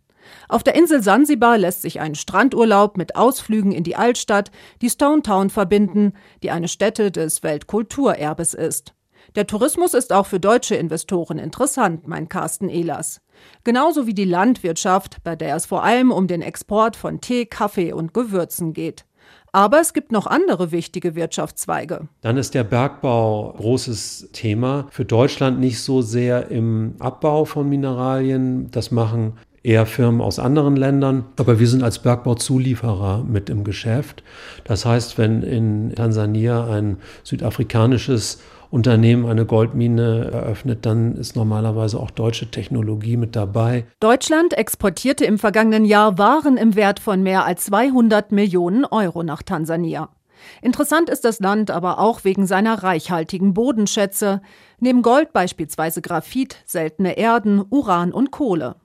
Auf 0.48 0.62
der 0.62 0.74
Insel 0.74 1.02
Sansibar 1.02 1.58
lässt 1.58 1.82
sich 1.82 2.00
ein 2.00 2.14
Strandurlaub 2.14 2.96
mit 2.96 3.16
Ausflügen 3.16 3.72
in 3.72 3.84
die 3.84 3.96
Altstadt, 3.96 4.50
die 4.82 4.90
Stone 4.90 5.22
Town 5.22 5.50
verbinden, 5.50 6.12
die 6.42 6.50
eine 6.50 6.68
Stätte 6.68 7.10
des 7.10 7.42
Weltkulturerbes 7.42 8.54
ist. 8.54 8.94
Der 9.34 9.46
Tourismus 9.46 9.94
ist 9.94 10.12
auch 10.12 10.26
für 10.26 10.40
deutsche 10.40 10.74
Investoren 10.74 11.38
interessant, 11.38 12.08
meint 12.08 12.30
Carsten 12.30 12.68
Ehlers. 12.68 13.20
Genauso 13.62 14.06
wie 14.06 14.14
die 14.14 14.24
Landwirtschaft, 14.24 15.18
bei 15.22 15.36
der 15.36 15.54
es 15.54 15.66
vor 15.66 15.84
allem 15.84 16.10
um 16.10 16.26
den 16.26 16.42
Export 16.42 16.96
von 16.96 17.20
Tee, 17.20 17.46
Kaffee 17.46 17.92
und 17.92 18.14
Gewürzen 18.14 18.72
geht. 18.72 19.04
Aber 19.52 19.80
es 19.80 19.92
gibt 19.92 20.12
noch 20.12 20.26
andere 20.26 20.72
wichtige 20.72 21.14
Wirtschaftszweige. 21.14 22.08
Dann 22.20 22.36
ist 22.36 22.54
der 22.54 22.64
Bergbau 22.64 23.54
großes 23.56 24.30
Thema. 24.32 24.86
Für 24.90 25.04
Deutschland 25.04 25.58
nicht 25.58 25.80
so 25.80 26.02
sehr 26.02 26.50
im 26.50 26.96
Abbau 26.98 27.44
von 27.44 27.68
Mineralien. 27.68 28.70
Das 28.70 28.90
machen 28.90 29.34
eher 29.62 29.86
Firmen 29.86 30.20
aus 30.20 30.38
anderen 30.38 30.76
Ländern. 30.76 31.24
Aber 31.36 31.58
wir 31.58 31.66
sind 31.66 31.82
als 31.82 32.00
Bergbauzulieferer 32.00 33.24
mit 33.24 33.50
im 33.50 33.64
Geschäft. 33.64 34.22
Das 34.64 34.84
heißt, 34.84 35.18
wenn 35.18 35.42
in 35.42 35.94
Tansania 35.94 36.66
ein 36.68 36.98
südafrikanisches 37.22 38.40
Unternehmen 38.70 39.26
eine 39.26 39.46
Goldmine 39.46 40.30
eröffnet, 40.30 40.84
dann 40.84 41.16
ist 41.16 41.36
normalerweise 41.36 41.98
auch 41.98 42.10
deutsche 42.10 42.50
Technologie 42.50 43.16
mit 43.16 43.34
dabei. 43.34 43.86
Deutschland 44.00 44.52
exportierte 44.52 45.24
im 45.24 45.38
vergangenen 45.38 45.84
Jahr 45.84 46.18
Waren 46.18 46.58
im 46.58 46.74
Wert 46.74 47.00
von 47.00 47.22
mehr 47.22 47.46
als 47.46 47.64
200 47.66 48.30
Millionen 48.30 48.84
Euro 48.84 49.22
nach 49.22 49.42
Tansania. 49.42 50.10
Interessant 50.62 51.10
ist 51.10 51.24
das 51.24 51.40
Land 51.40 51.70
aber 51.70 51.98
auch 51.98 52.24
wegen 52.24 52.46
seiner 52.46 52.82
reichhaltigen 52.82 53.54
Bodenschätze, 53.54 54.40
neben 54.78 55.02
Gold 55.02 55.32
beispielsweise 55.32 56.02
Graphit, 56.02 56.58
seltene 56.64 57.16
Erden, 57.16 57.64
Uran 57.70 58.12
und 58.12 58.30
Kohle. 58.30 58.76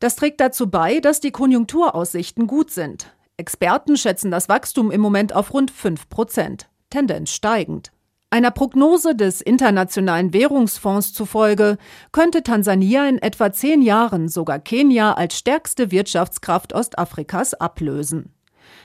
Das 0.00 0.16
trägt 0.16 0.40
dazu 0.40 0.70
bei, 0.70 1.00
dass 1.00 1.20
die 1.20 1.30
Konjunkturaussichten 1.30 2.46
gut 2.46 2.70
sind. 2.70 3.14
Experten 3.36 3.96
schätzen 3.96 4.30
das 4.30 4.48
Wachstum 4.48 4.90
im 4.90 5.00
Moment 5.00 5.34
auf 5.34 5.52
rund 5.52 5.70
5 5.70 6.08
Prozent, 6.08 6.68
Tendenz 6.90 7.30
steigend. 7.30 7.92
Einer 8.30 8.50
Prognose 8.50 9.14
des 9.14 9.42
Internationalen 9.42 10.32
Währungsfonds 10.32 11.12
zufolge 11.12 11.76
könnte 12.12 12.42
Tansania 12.42 13.06
in 13.06 13.18
etwa 13.18 13.52
zehn 13.52 13.82
Jahren 13.82 14.28
sogar 14.28 14.58
Kenia 14.58 15.12
als 15.12 15.36
stärkste 15.36 15.90
Wirtschaftskraft 15.90 16.72
Ostafrikas 16.72 17.52
ablösen. 17.52 18.32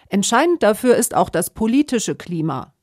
Entscheidend 0.10 0.64
dafür 0.64 0.96
ist 0.96 1.16
auch 1.16 1.30
das 1.30 1.50
politische 1.50 2.16
Klima. 2.16 2.74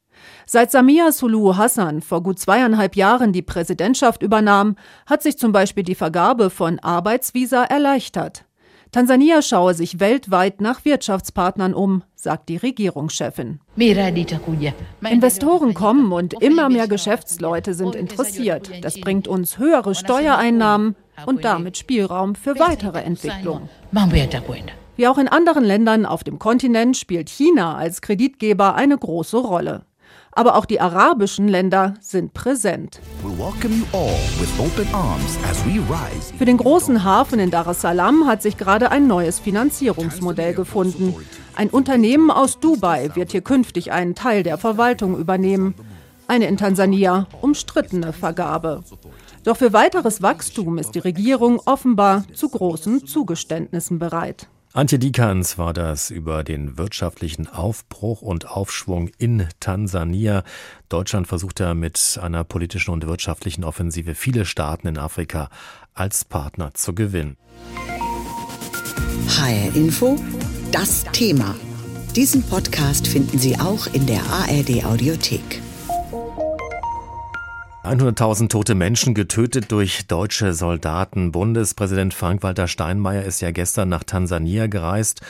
Seit 0.47 0.71
Samia 0.71 1.12
Suluhu 1.12 1.57
Hassan 1.57 2.02
vor 2.02 2.23
gut 2.23 2.38
zweieinhalb 2.38 2.97
Jahren 2.97 3.33
die 3.33 3.43
Präsidentschaft 3.43 4.23
übernahm, 4.23 4.76
hat 5.07 5.23
sich 5.23 5.38
zum 5.38 5.52
Beispiel 5.52 5.85
die 5.85 5.95
Vergabe 5.95 6.50
von 6.50 6.78
Arbeitsvisa 6.78 7.64
erleichtert. 7.64 8.45
Tansania 8.95 9.43
schaue 9.43 9.75
sich 9.75 9.99
weltweit 9.99 10.61
nach 10.61 10.85
Wirtschaftspartnern 10.85 11.75
um, 11.75 12.04
sagt 12.14 12.49
die 12.49 12.57
Regierungschefin. 12.57 13.59
Investoren 15.00 15.75
kommen 15.75 16.12
und 16.12 16.40
immer 16.40 16.69
mehr 16.69 16.87
Geschäftsleute 16.87 17.75
sind 17.75 17.97
interessiert. 17.97 18.71
Das 18.83 19.00
bringt 19.00 19.26
uns 19.26 19.59
höhere 19.59 19.97
Steuereinnahmen 19.97 20.95
und 21.26 21.45
damit 21.45 21.76
Spielraum 21.76 22.37
für 22.37 22.57
weitere 22.61 23.00
Entwicklungen. 23.00 23.69
Wie 24.95 25.09
auch 25.09 25.19
in 25.19 25.26
anderen 25.26 25.64
Ländern 25.64 26.07
auf 26.07 26.23
dem 26.23 26.38
Kontinent 26.38 26.97
spielt 26.97 27.28
China 27.28 27.75
als 27.76 28.00
Kreditgeber 28.00 28.76
eine 28.76 28.97
große 28.97 29.38
Rolle. 29.38 29.87
Aber 30.37 30.57
auch 30.57 30.64
die 30.64 30.81
arabischen 30.81 31.49
Länder 31.49 31.95
sind 32.00 32.35
präsent. 32.35 33.00
Für 36.38 36.45
den 36.45 36.57
großen 36.57 37.05
Hafen 37.05 37.38
in 37.38 37.50
Dar 37.50 37.67
es 37.69 37.81
Salaam 37.81 38.26
hat 38.26 38.43
sich 38.43 38.57
gerade 38.57 38.91
ein 38.91 39.07
neues 39.07 39.38
Finanzierungsmodell 39.38 40.55
gefunden. 40.55 41.14
Ein 41.55 41.71
Unternehmen 41.71 42.31
aus 42.31 42.59
Dubai 42.59 43.11
wird 43.14 43.31
hier 43.31 43.43
künftig 43.43 43.93
einen 43.93 44.14
Teil 44.17 44.43
der 44.43 44.59
Verwaltung 44.59 45.17
übernehmen. 45.17 45.75
Eine 46.26 46.47
in 46.47 46.57
Tansania 46.57 47.29
umstrittene 47.41 48.12
Vergabe. 48.12 48.83
Doch 49.45 49.59
für 49.59 49.73
weiteres 49.73 50.23
Wachstum 50.23 50.79
ist 50.79 50.95
die 50.95 51.00
Regierung 51.00 51.61
offenbar 51.64 52.25
zu 52.33 52.49
großen 52.49 53.07
Zugeständnissen 53.07 53.99
bereit. 53.99 54.49
Antje 54.76 54.99
Dikans 54.99 55.57
war 55.57 55.73
das 55.73 56.11
über 56.11 56.43
den 56.43 56.76
wirtschaftlichen 56.76 57.47
Aufbruch 57.47 58.23
und 58.23 58.49
Aufschwung 58.49 59.09
in 59.19 59.47
Tansania. 59.61 60.43
Deutschland 60.88 61.28
versucht 61.28 61.61
ja 61.61 61.75
mit 61.75 62.19
einer 62.21 62.43
politischen 62.43 62.90
und 62.90 63.07
wirtschaftlichen 63.07 63.62
Offensive 63.62 64.16
viele 64.16 64.45
Staaten 64.45 64.88
in 64.88 64.99
Afrika 64.99 65.49
als 65.95 66.25
Partner 66.25 66.75
zu 66.75 66.93
gewinnen. 66.93 67.37
HR 69.28 69.76
Info, 69.76 70.16
das 70.73 71.04
Thema. 71.12 71.54
Diesen 72.16 72.43
Podcast 72.43 73.07
finden 73.07 73.38
Sie 73.38 73.57
auch 73.61 73.87
in 73.93 74.07
der 74.07 74.25
ARD 74.25 74.85
Audiothek. 74.85 75.62
100.000 77.85 78.49
tote 78.49 78.75
Menschen 78.75 79.12
getötet 79.12 79.71
durch 79.71 80.07
deutsche 80.07 80.55
Soldaten. 80.55 81.33
Bundespräsident 81.33 82.14
Frank-Walter 82.14 82.67
Steinmeier 82.67 83.25
ist 83.25 83.43
ja 83.43 83.50
gestern 83.50 83.91
nach 83.91 84.05
Tansania 84.05 84.69
gereist 84.69 85.21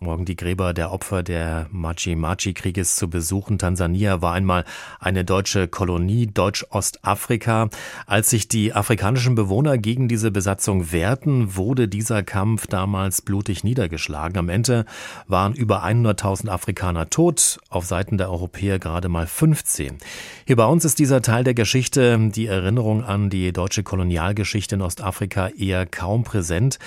morgen 0.00 0.24
die 0.24 0.36
Gräber 0.36 0.74
der 0.74 0.92
Opfer 0.92 1.22
der 1.22 1.66
Machi-Machi-Krieges 1.70 2.96
zu 2.96 3.08
besuchen. 3.08 3.58
Tansania 3.58 4.22
war 4.22 4.32
einmal 4.32 4.64
eine 5.00 5.24
deutsche 5.24 5.68
Kolonie 5.68 6.26
Deutsch-Ostafrika. 6.26 7.68
Als 8.06 8.30
sich 8.30 8.48
die 8.48 8.72
afrikanischen 8.72 9.34
Bewohner 9.34 9.78
gegen 9.78 10.08
diese 10.08 10.30
Besatzung 10.30 10.92
wehrten, 10.92 11.56
wurde 11.56 11.88
dieser 11.88 12.22
Kampf 12.22 12.66
damals 12.66 13.22
blutig 13.22 13.64
niedergeschlagen. 13.64 14.38
Am 14.38 14.48
Ende 14.48 14.84
waren 15.26 15.54
über 15.54 15.84
100.000 15.84 16.48
Afrikaner 16.48 17.10
tot, 17.10 17.58
auf 17.68 17.84
Seiten 17.84 18.18
der 18.18 18.30
Europäer 18.30 18.78
gerade 18.78 19.08
mal 19.08 19.26
15. 19.26 19.98
Hier 20.46 20.56
bei 20.56 20.66
uns 20.66 20.84
ist 20.84 20.98
dieser 20.98 21.22
Teil 21.22 21.44
der 21.44 21.54
Geschichte, 21.54 22.18
die 22.30 22.46
Erinnerung 22.46 23.04
an 23.04 23.30
die 23.30 23.52
deutsche 23.52 23.82
Kolonialgeschichte 23.82 24.74
in 24.74 24.82
Ostafrika, 24.82 25.48
eher 25.48 25.86
kaum 25.86 26.24
präsent. 26.24 26.78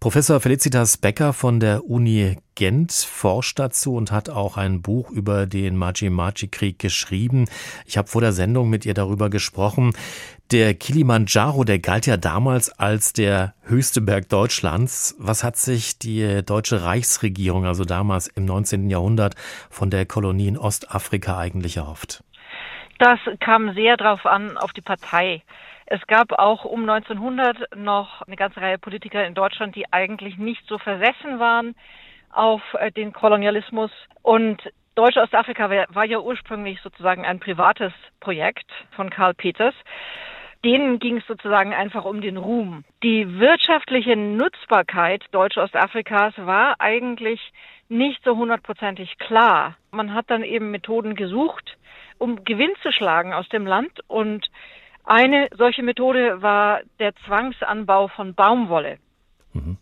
Professor 0.00 0.40
Felicitas 0.40 0.96
Becker 0.96 1.32
von 1.32 1.58
der 1.58 1.84
Uni 1.84 2.36
Gent 2.58 2.90
forscht 2.92 3.60
dazu 3.60 3.94
und 3.94 4.10
hat 4.10 4.28
auch 4.28 4.56
ein 4.56 4.82
Buch 4.82 5.12
über 5.12 5.46
den 5.46 5.76
Maji-Maji-Krieg 5.76 6.76
geschrieben. 6.76 7.44
Ich 7.86 7.96
habe 7.96 8.08
vor 8.08 8.20
der 8.20 8.32
Sendung 8.32 8.68
mit 8.68 8.84
ihr 8.84 8.94
darüber 8.94 9.30
gesprochen. 9.30 9.92
Der 10.50 10.74
Kilimanjaro, 10.74 11.62
der 11.62 11.78
galt 11.78 12.06
ja 12.06 12.16
damals 12.16 12.76
als 12.76 13.12
der 13.12 13.54
höchste 13.62 14.00
Berg 14.00 14.28
Deutschlands. 14.28 15.14
Was 15.20 15.44
hat 15.44 15.56
sich 15.56 16.00
die 16.00 16.44
deutsche 16.44 16.82
Reichsregierung, 16.82 17.64
also 17.64 17.84
damals 17.84 18.26
im 18.26 18.44
19. 18.44 18.90
Jahrhundert, 18.90 19.36
von 19.70 19.88
der 19.88 20.04
Kolonie 20.04 20.48
in 20.48 20.58
Ostafrika 20.58 21.38
eigentlich 21.38 21.76
erhofft? 21.76 22.24
Das 22.98 23.20
kam 23.38 23.72
sehr 23.74 23.96
darauf 23.96 24.26
an, 24.26 24.58
auf 24.58 24.72
die 24.72 24.80
Partei. 24.80 25.44
Es 25.86 26.04
gab 26.08 26.32
auch 26.32 26.64
um 26.64 26.90
1900 26.90 27.76
noch 27.76 28.22
eine 28.22 28.34
ganze 28.34 28.60
Reihe 28.60 28.78
Politiker 28.78 29.24
in 29.24 29.34
Deutschland, 29.34 29.76
die 29.76 29.92
eigentlich 29.92 30.38
nicht 30.38 30.66
so 30.66 30.78
versessen 30.78 31.38
waren 31.38 31.76
auf 32.32 32.62
äh, 32.74 32.90
den 32.90 33.12
Kolonialismus. 33.12 33.90
Und 34.22 34.62
Deutsch-Ostafrika 34.94 35.70
war 35.90 36.04
ja 36.04 36.18
ursprünglich 36.18 36.80
sozusagen 36.82 37.24
ein 37.24 37.38
privates 37.38 37.92
Projekt 38.20 38.70
von 38.96 39.10
Karl 39.10 39.34
Peters. 39.34 39.74
Denen 40.64 40.98
ging 40.98 41.18
es 41.18 41.26
sozusagen 41.26 41.72
einfach 41.72 42.04
um 42.04 42.20
den 42.20 42.36
Ruhm. 42.36 42.82
Die 43.04 43.38
wirtschaftliche 43.38 44.16
Nutzbarkeit 44.16 45.24
Deutsch-Ostafrikas 45.30 46.34
war 46.38 46.74
eigentlich 46.80 47.52
nicht 47.88 48.22
so 48.24 48.36
hundertprozentig 48.36 49.18
klar. 49.18 49.76
Man 49.92 50.12
hat 50.14 50.28
dann 50.30 50.42
eben 50.42 50.72
Methoden 50.72 51.14
gesucht, 51.14 51.76
um 52.18 52.44
Gewinn 52.44 52.72
zu 52.82 52.90
schlagen 52.90 53.32
aus 53.32 53.48
dem 53.50 53.66
Land 53.66 54.00
und 54.08 54.50
eine 55.04 55.48
solche 55.56 55.84
Methode 55.84 56.42
war 56.42 56.80
der 56.98 57.14
Zwangsanbau 57.24 58.08
von 58.08 58.34
Baumwolle. 58.34 58.98
Mhm 59.52 59.78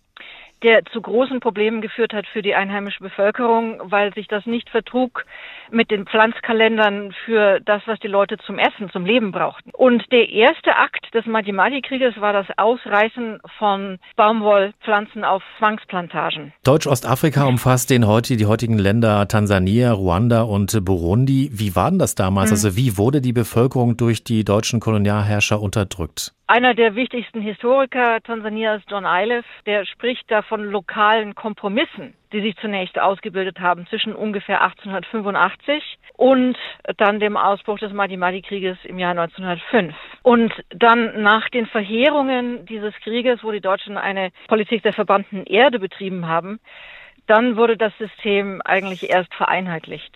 der 0.66 0.84
zu 0.86 1.00
großen 1.00 1.38
Problemen 1.38 1.80
geführt 1.80 2.12
hat 2.12 2.26
für 2.26 2.42
die 2.42 2.56
einheimische 2.56 3.00
Bevölkerung, 3.00 3.80
weil 3.84 4.12
sich 4.14 4.26
das 4.26 4.46
nicht 4.46 4.68
vertrug 4.68 5.24
mit 5.70 5.92
den 5.92 6.06
Pflanzkalendern 6.06 7.14
für 7.24 7.60
das, 7.60 7.82
was 7.86 8.00
die 8.00 8.08
Leute 8.08 8.36
zum 8.38 8.58
Essen, 8.58 8.90
zum 8.90 9.06
Leben 9.06 9.30
brauchten. 9.30 9.70
Und 9.70 10.02
der 10.10 10.28
erste 10.28 10.74
Akt 10.74 11.06
des 11.14 11.24
Madimadi-Krieges 11.26 12.20
war 12.20 12.32
das 12.32 12.46
Ausreißen 12.56 13.38
von 13.58 13.98
Baumwollpflanzen 14.16 15.24
auf 15.24 15.44
Zwangsplantagen. 15.58 16.52
Deutsch-Ostafrika 16.64 17.44
umfasst 17.44 17.90
den 17.90 18.06
heute, 18.08 18.36
die 18.36 18.46
heutigen 18.46 18.76
Länder 18.76 19.28
Tansania, 19.28 19.92
Ruanda 19.92 20.42
und 20.42 20.84
Burundi. 20.84 21.50
Wie 21.52 21.76
war 21.76 21.90
denn 21.90 22.00
das 22.00 22.16
damals? 22.16 22.50
Mhm. 22.50 22.54
Also 22.54 22.76
wie 22.76 22.98
wurde 22.98 23.20
die 23.20 23.32
Bevölkerung 23.32 23.96
durch 23.96 24.24
die 24.24 24.44
deutschen 24.44 24.80
Kolonialherrscher 24.80 25.60
unterdrückt? 25.60 26.35
Einer 26.48 26.74
der 26.74 26.94
wichtigsten 26.94 27.40
Historiker 27.40 28.20
Tansanias, 28.22 28.80
John 28.88 29.04
Eilef, 29.04 29.44
der 29.66 29.84
spricht 29.84 30.30
da 30.30 30.42
von 30.42 30.70
lokalen 30.70 31.34
Kompromissen, 31.34 32.14
die 32.32 32.40
sich 32.40 32.56
zunächst 32.58 33.00
ausgebildet 33.00 33.58
haben 33.58 33.84
zwischen 33.88 34.14
ungefähr 34.14 34.62
1885 34.62 35.98
und 36.16 36.56
dann 36.98 37.18
dem 37.18 37.36
Ausbruch 37.36 37.80
des 37.80 37.92
Mahdi-Mahdi-Krieges 37.92 38.78
im 38.84 39.00
Jahr 39.00 39.10
1905. 39.10 39.92
Und 40.22 40.52
dann 40.70 41.20
nach 41.20 41.48
den 41.48 41.66
Verheerungen 41.66 42.64
dieses 42.64 42.94
Krieges, 43.02 43.42
wo 43.42 43.50
die 43.50 43.60
Deutschen 43.60 43.98
eine 43.98 44.30
Politik 44.46 44.84
der 44.84 44.92
verbannten 44.92 45.46
Erde 45.46 45.80
betrieben 45.80 46.28
haben, 46.28 46.60
dann 47.26 47.56
wurde 47.56 47.76
das 47.76 47.92
System 47.98 48.60
eigentlich 48.64 49.10
erst 49.10 49.34
vereinheitlicht. 49.34 50.14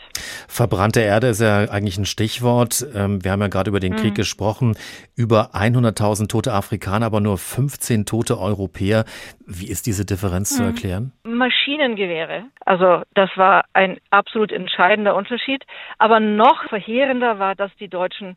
Verbrannte 0.48 1.00
Erde 1.00 1.28
ist 1.28 1.40
ja 1.40 1.68
eigentlich 1.70 1.98
ein 1.98 2.04
Stichwort. 2.04 2.86
Ähm, 2.94 3.24
wir 3.24 3.32
haben 3.32 3.40
ja 3.40 3.48
gerade 3.48 3.70
über 3.70 3.80
den 3.80 3.96
Krieg 3.96 4.12
mhm. 4.12 4.16
gesprochen. 4.16 4.76
Über 5.16 5.54
100.000 5.54 6.28
tote 6.28 6.52
Afrikaner, 6.52 7.06
aber 7.06 7.20
nur 7.20 7.38
15 7.38 8.06
tote 8.06 8.38
Europäer. 8.38 9.04
Wie 9.46 9.68
ist 9.68 9.86
diese 9.86 10.04
Differenz 10.04 10.52
mhm. 10.52 10.56
zu 10.56 10.62
erklären? 10.64 11.12
Maschinengewehre. 11.24 12.44
Also 12.64 13.02
das 13.14 13.30
war 13.36 13.64
ein 13.72 13.98
absolut 14.10 14.52
entscheidender 14.52 15.14
Unterschied. 15.14 15.64
Aber 15.98 16.20
noch 16.20 16.64
verheerender 16.68 17.38
war, 17.38 17.54
dass 17.54 17.70
die 17.76 17.88
Deutschen 17.88 18.36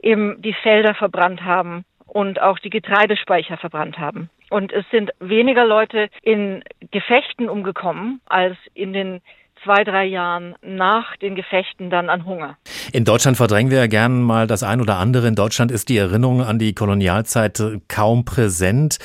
eben 0.00 0.40
die 0.42 0.54
Felder 0.54 0.94
verbrannt 0.94 1.42
haben 1.42 1.84
und 2.06 2.40
auch 2.40 2.58
die 2.58 2.70
Getreidespeicher 2.70 3.56
verbrannt 3.56 3.98
haben. 3.98 4.30
Und 4.50 4.72
es 4.72 4.84
sind 4.90 5.10
weniger 5.20 5.64
Leute 5.64 6.08
in 6.22 6.62
Gefechten 6.90 7.48
umgekommen 7.48 8.20
als 8.26 8.56
in 8.74 8.92
den 8.92 9.20
zwei, 9.64 9.84
drei 9.84 10.04
Jahren 10.04 10.54
nach 10.62 11.16
den 11.16 11.34
Gefechten 11.34 11.90
dann 11.90 12.08
an 12.08 12.24
Hunger. 12.24 12.56
In 12.92 13.04
Deutschland 13.04 13.36
verdrängen 13.36 13.70
wir 13.70 13.78
ja 13.78 13.86
gern 13.86 14.22
mal 14.22 14.46
das 14.46 14.62
ein 14.62 14.80
oder 14.80 14.96
andere. 14.96 15.26
In 15.26 15.34
Deutschland 15.34 15.72
ist 15.72 15.88
die 15.88 15.96
Erinnerung 15.96 16.42
an 16.42 16.58
die 16.58 16.74
Kolonialzeit 16.74 17.60
kaum 17.88 18.24
präsent. 18.24 18.98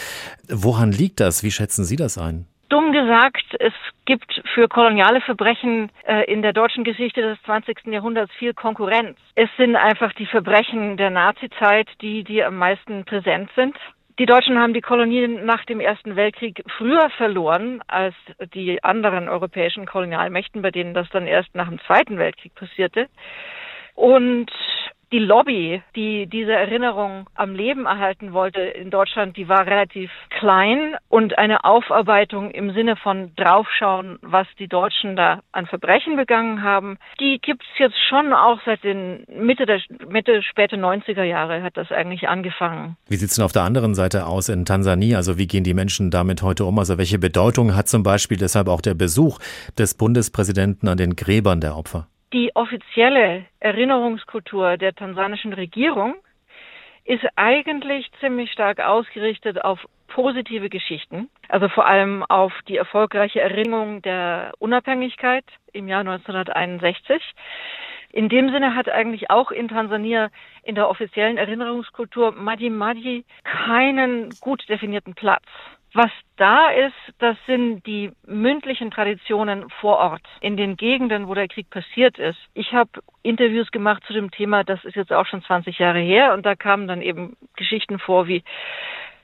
Woran 0.47 0.91
liegt 0.91 1.19
das? 1.19 1.43
Wie 1.43 1.51
schätzen 1.51 1.83
Sie 1.83 1.95
das 1.95 2.17
ein? 2.17 2.45
Dumm 2.71 2.93
gesagt, 2.93 3.45
es 3.59 3.73
gibt 4.05 4.41
für 4.53 4.67
koloniale 4.67 5.21
Verbrechen 5.21 5.89
äh, 6.05 6.23
in 6.31 6.41
der 6.41 6.53
deutschen 6.53 6.83
Geschichte 6.83 7.21
des 7.21 7.41
20. 7.43 7.87
Jahrhunderts 7.87 8.33
viel 8.35 8.53
Konkurrenz. 8.53 9.17
Es 9.35 9.49
sind 9.57 9.75
einfach 9.75 10.13
die 10.13 10.25
Verbrechen 10.25 10.95
der 10.95 11.09
Nazizeit, 11.09 11.87
die, 12.01 12.23
die 12.23 12.43
am 12.43 12.55
meisten 12.55 13.03
präsent 13.03 13.49
sind. 13.55 13.75
Die 14.19 14.25
Deutschen 14.25 14.59
haben 14.59 14.73
die 14.73 14.81
Kolonien 14.81 15.45
nach 15.45 15.65
dem 15.65 15.79
Ersten 15.79 16.15
Weltkrieg 16.15 16.63
früher 16.77 17.09
verloren 17.17 17.81
als 17.87 18.15
die 18.53 18.83
anderen 18.83 19.27
europäischen 19.27 19.85
Kolonialmächten, 19.85 20.61
bei 20.61 20.71
denen 20.71 20.93
das 20.93 21.09
dann 21.09 21.27
erst 21.27 21.53
nach 21.55 21.67
dem 21.67 21.79
Zweiten 21.87 22.17
Weltkrieg 22.17 22.53
passierte. 22.55 23.07
Und 23.95 24.51
die 25.11 25.19
Lobby, 25.19 25.81
die 25.95 26.27
diese 26.27 26.53
Erinnerung 26.53 27.27
am 27.35 27.53
Leben 27.53 27.85
erhalten 27.85 28.33
wollte 28.33 28.61
in 28.61 28.89
Deutschland, 28.89 29.35
die 29.37 29.49
war 29.49 29.65
relativ 29.65 30.09
klein 30.29 30.95
und 31.09 31.37
eine 31.37 31.65
Aufarbeitung 31.65 32.51
im 32.51 32.73
Sinne 32.73 32.95
von 32.95 33.35
draufschauen, 33.35 34.19
was 34.21 34.47
die 34.57 34.67
Deutschen 34.67 35.15
da 35.15 35.41
an 35.51 35.67
Verbrechen 35.67 36.15
begangen 36.15 36.63
haben, 36.63 36.97
die 37.19 37.39
gibt's 37.41 37.65
jetzt 37.77 37.97
schon 38.09 38.33
auch 38.33 38.59
seit 38.65 38.83
den 38.83 39.25
Mitte 39.27 39.65
der 39.65 39.81
Mitte 40.07 40.41
späte 40.43 40.77
90er 40.77 41.23
Jahre 41.23 41.61
hat 41.63 41.75
das 41.75 41.91
eigentlich 41.91 42.27
angefangen. 42.27 42.97
Wie 43.07 43.15
sieht's 43.15 43.35
denn 43.35 43.45
auf 43.45 43.51
der 43.51 43.63
anderen 43.63 43.95
Seite 43.95 44.25
aus 44.25 44.49
in 44.49 44.65
Tansania? 44.65 45.17
Also 45.17 45.37
wie 45.37 45.47
gehen 45.47 45.63
die 45.63 45.73
Menschen 45.73 46.11
damit 46.11 46.41
heute 46.41 46.65
um? 46.65 46.79
Also 46.79 46.97
welche 46.97 47.19
Bedeutung 47.19 47.75
hat 47.75 47.87
zum 47.87 48.03
Beispiel 48.03 48.37
deshalb 48.37 48.67
auch 48.67 48.81
der 48.81 48.93
Besuch 48.93 49.39
des 49.77 49.95
Bundespräsidenten 49.95 50.87
an 50.87 50.97
den 50.97 51.15
Gräbern 51.15 51.59
der 51.59 51.75
Opfer? 51.75 52.07
Die 52.33 52.55
offizielle 52.55 53.45
Erinnerungskultur 53.59 54.77
der 54.77 54.95
tansanischen 54.95 55.51
Regierung 55.51 56.15
ist 57.03 57.25
eigentlich 57.35 58.09
ziemlich 58.21 58.51
stark 58.53 58.79
ausgerichtet 58.79 59.61
auf 59.65 59.79
positive 60.07 60.69
Geschichten, 60.69 61.29
also 61.49 61.67
vor 61.67 61.85
allem 61.85 62.23
auf 62.23 62.53
die 62.69 62.77
erfolgreiche 62.77 63.41
Erinnerung 63.41 64.01
der 64.01 64.53
Unabhängigkeit 64.59 65.43
im 65.73 65.89
Jahr 65.89 66.01
1961. 66.01 67.21
In 68.13 68.29
dem 68.29 68.49
Sinne 68.51 68.75
hat 68.75 68.89
eigentlich 68.89 69.29
auch 69.29 69.51
in 69.51 69.67
Tansania 69.67 70.29
in 70.63 70.75
der 70.75 70.89
offiziellen 70.89 71.37
Erinnerungskultur 71.37 72.31
Madi 72.31 72.69
Madi 72.69 73.25
keinen 73.43 74.29
gut 74.39 74.67
definierten 74.69 75.15
Platz. 75.15 75.45
Was 75.93 76.11
da 76.37 76.69
ist, 76.69 76.95
das 77.19 77.35
sind 77.45 77.85
die 77.85 78.11
mündlichen 78.25 78.91
Traditionen 78.91 79.69
vor 79.81 79.97
Ort, 79.97 80.21
in 80.39 80.55
den 80.55 80.77
Gegenden, 80.77 81.27
wo 81.27 81.33
der 81.33 81.49
Krieg 81.49 81.69
passiert 81.69 82.17
ist. 82.17 82.39
Ich 82.53 82.71
habe 82.71 82.89
Interviews 83.23 83.71
gemacht 83.71 84.01
zu 84.05 84.13
dem 84.13 84.31
Thema, 84.31 84.63
das 84.63 84.83
ist 84.85 84.95
jetzt 84.95 85.11
auch 85.11 85.25
schon 85.25 85.43
20 85.43 85.79
Jahre 85.79 85.99
her, 85.99 86.33
und 86.33 86.45
da 86.45 86.55
kamen 86.55 86.87
dann 86.87 87.01
eben 87.01 87.35
Geschichten 87.57 87.99
vor 87.99 88.27
wie 88.27 88.43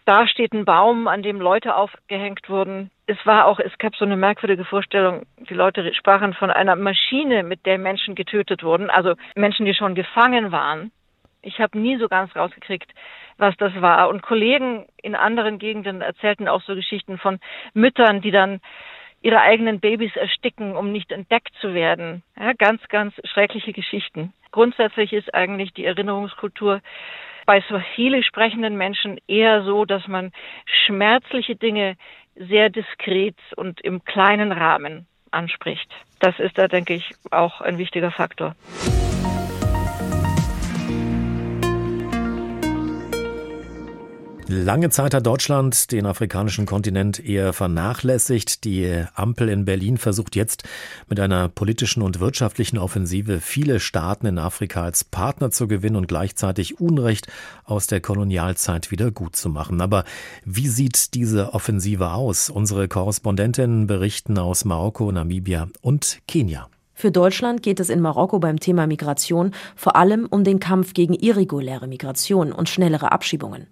da 0.08 0.26
steht 0.26 0.54
ein 0.54 0.64
Baum, 0.64 1.10
an 1.10 1.22
dem 1.22 1.42
Leute 1.42 1.76
aufgehängt 1.76 2.48
wurden. 2.48 2.92
Es 3.08 3.18
war 3.26 3.46
auch, 3.46 3.60
es 3.60 3.78
gab 3.78 3.94
so 3.94 4.06
eine 4.06 4.16
merkwürdige 4.16 4.64
Vorstellung. 4.64 5.26
Die 5.38 5.54
Leute 5.54 5.94
sprachen 5.94 6.34
von 6.34 6.50
einer 6.50 6.78
Maschine, 6.78 7.44
mit 7.44 7.66
der 7.66 7.78
Menschen 7.78 8.16
getötet 8.16 8.64
wurden, 8.64 8.90
also 8.90 9.16
Menschen, 9.36 9.66
die 9.66 9.74
schon 9.74 9.96
gefangen 9.96 10.54
waren. 10.54 10.92
Ich 11.42 11.60
habe 11.60 11.78
nie 11.78 11.98
so 11.98 12.08
ganz 12.08 12.36
rausgekriegt, 12.36 12.92
was 13.38 13.56
das 13.58 13.74
war. 13.82 14.10
Und 14.10 14.22
Kollegen 14.22 14.86
in 15.02 15.16
anderen 15.16 15.60
Gegenden 15.60 16.02
erzählten 16.02 16.48
auch 16.48 16.62
so 16.64 16.76
Geschichten 16.76 17.18
von 17.18 17.40
Müttern, 17.74 18.22
die 18.22 18.32
dann 18.32 18.60
ihre 19.22 19.42
eigenen 19.42 19.80
Babys 19.80 20.16
ersticken, 20.16 20.76
um 20.76 20.92
nicht 20.92 21.12
entdeckt 21.12 21.54
zu 21.60 21.74
werden. 21.74 22.24
Ja, 22.40 22.54
ganz, 22.54 22.82
ganz 22.90 23.14
schreckliche 23.26 23.74
Geschichten. 23.74 24.34
Grundsätzlich 24.52 25.14
ist 25.14 25.34
eigentlich 25.34 25.74
die 25.74 25.86
Erinnerungskultur 25.86 26.82
bei 27.46 27.62
Swahili 27.62 28.24
sprechenden 28.24 28.76
Menschen 28.78 29.20
eher 29.28 29.64
so, 29.64 29.86
dass 29.86 30.08
man 30.08 30.32
schmerzliche 30.86 31.56
Dinge 31.56 31.96
sehr 32.36 32.70
diskret 32.70 33.38
und 33.56 33.82
im 33.82 34.04
kleinen 34.04 34.52
Rahmen 34.52 35.08
anspricht. 35.32 35.90
Das 36.20 36.40
ist 36.40 36.58
da, 36.58 36.68
denke 36.68 36.94
ich, 36.94 37.12
auch 37.32 37.62
ein 37.62 37.78
wichtiger 37.78 38.12
Faktor. 38.12 38.56
Lange 44.50 44.90
Zeit 44.90 45.14
hat 45.14 45.26
Deutschland 45.26 45.92
den 45.92 46.06
afrikanischen 46.06 46.66
Kontinent 46.66 47.20
eher 47.20 47.52
vernachlässigt. 47.52 48.64
Die 48.64 49.04
Ampel 49.14 49.50
in 49.50 49.66
Berlin 49.66 49.98
versucht 49.98 50.38
jetzt 50.38 50.64
mit 51.10 51.20
einer 51.20 51.50
politischen 51.50 52.02
und 52.02 52.22
wirtschaftlichen 52.22 52.78
Offensive 52.78 53.42
viele 53.42 53.82
Staaten 53.82 54.26
in 54.26 54.40
Afrika 54.40 54.84
als 54.84 55.04
Partner 55.04 55.52
zu 55.52 55.68
gewinnen 55.68 55.98
und 55.98 56.08
gleichzeitig 56.08 56.80
Unrecht 56.80 57.28
aus 57.66 57.88
der 57.88 58.00
Kolonialzeit 58.00 58.90
wieder 58.90 59.12
gut 59.12 59.36
zu 59.36 59.50
machen. 59.50 59.82
Aber 59.82 60.06
wie 60.46 60.70
sieht 60.70 61.14
diese 61.14 61.54
Offensive 61.54 62.12
aus? 62.12 62.50
Unsere 62.50 62.88
Korrespondentinnen 62.88 63.86
berichten 63.86 64.38
aus 64.38 64.64
Marokko, 64.64 65.12
Namibia 65.12 65.68
und 65.82 66.20
Kenia. 66.26 66.70
Für 66.94 67.12
Deutschland 67.12 67.64
geht 67.64 67.82
es 67.82 67.90
in 67.90 68.00
Marokko 68.00 68.40
beim 68.40 68.62
Thema 68.62 68.88
Migration 68.88 69.52
vor 69.76 69.98
allem 69.98 70.26
um 70.26 70.46
den 70.46 70.62
Kampf 70.62 70.94
gegen 70.94 71.16
irreguläre 71.16 71.88
Migration 71.88 72.54
und 72.54 72.70
schnellere 72.70 73.12
Abschiebungen. 73.12 73.68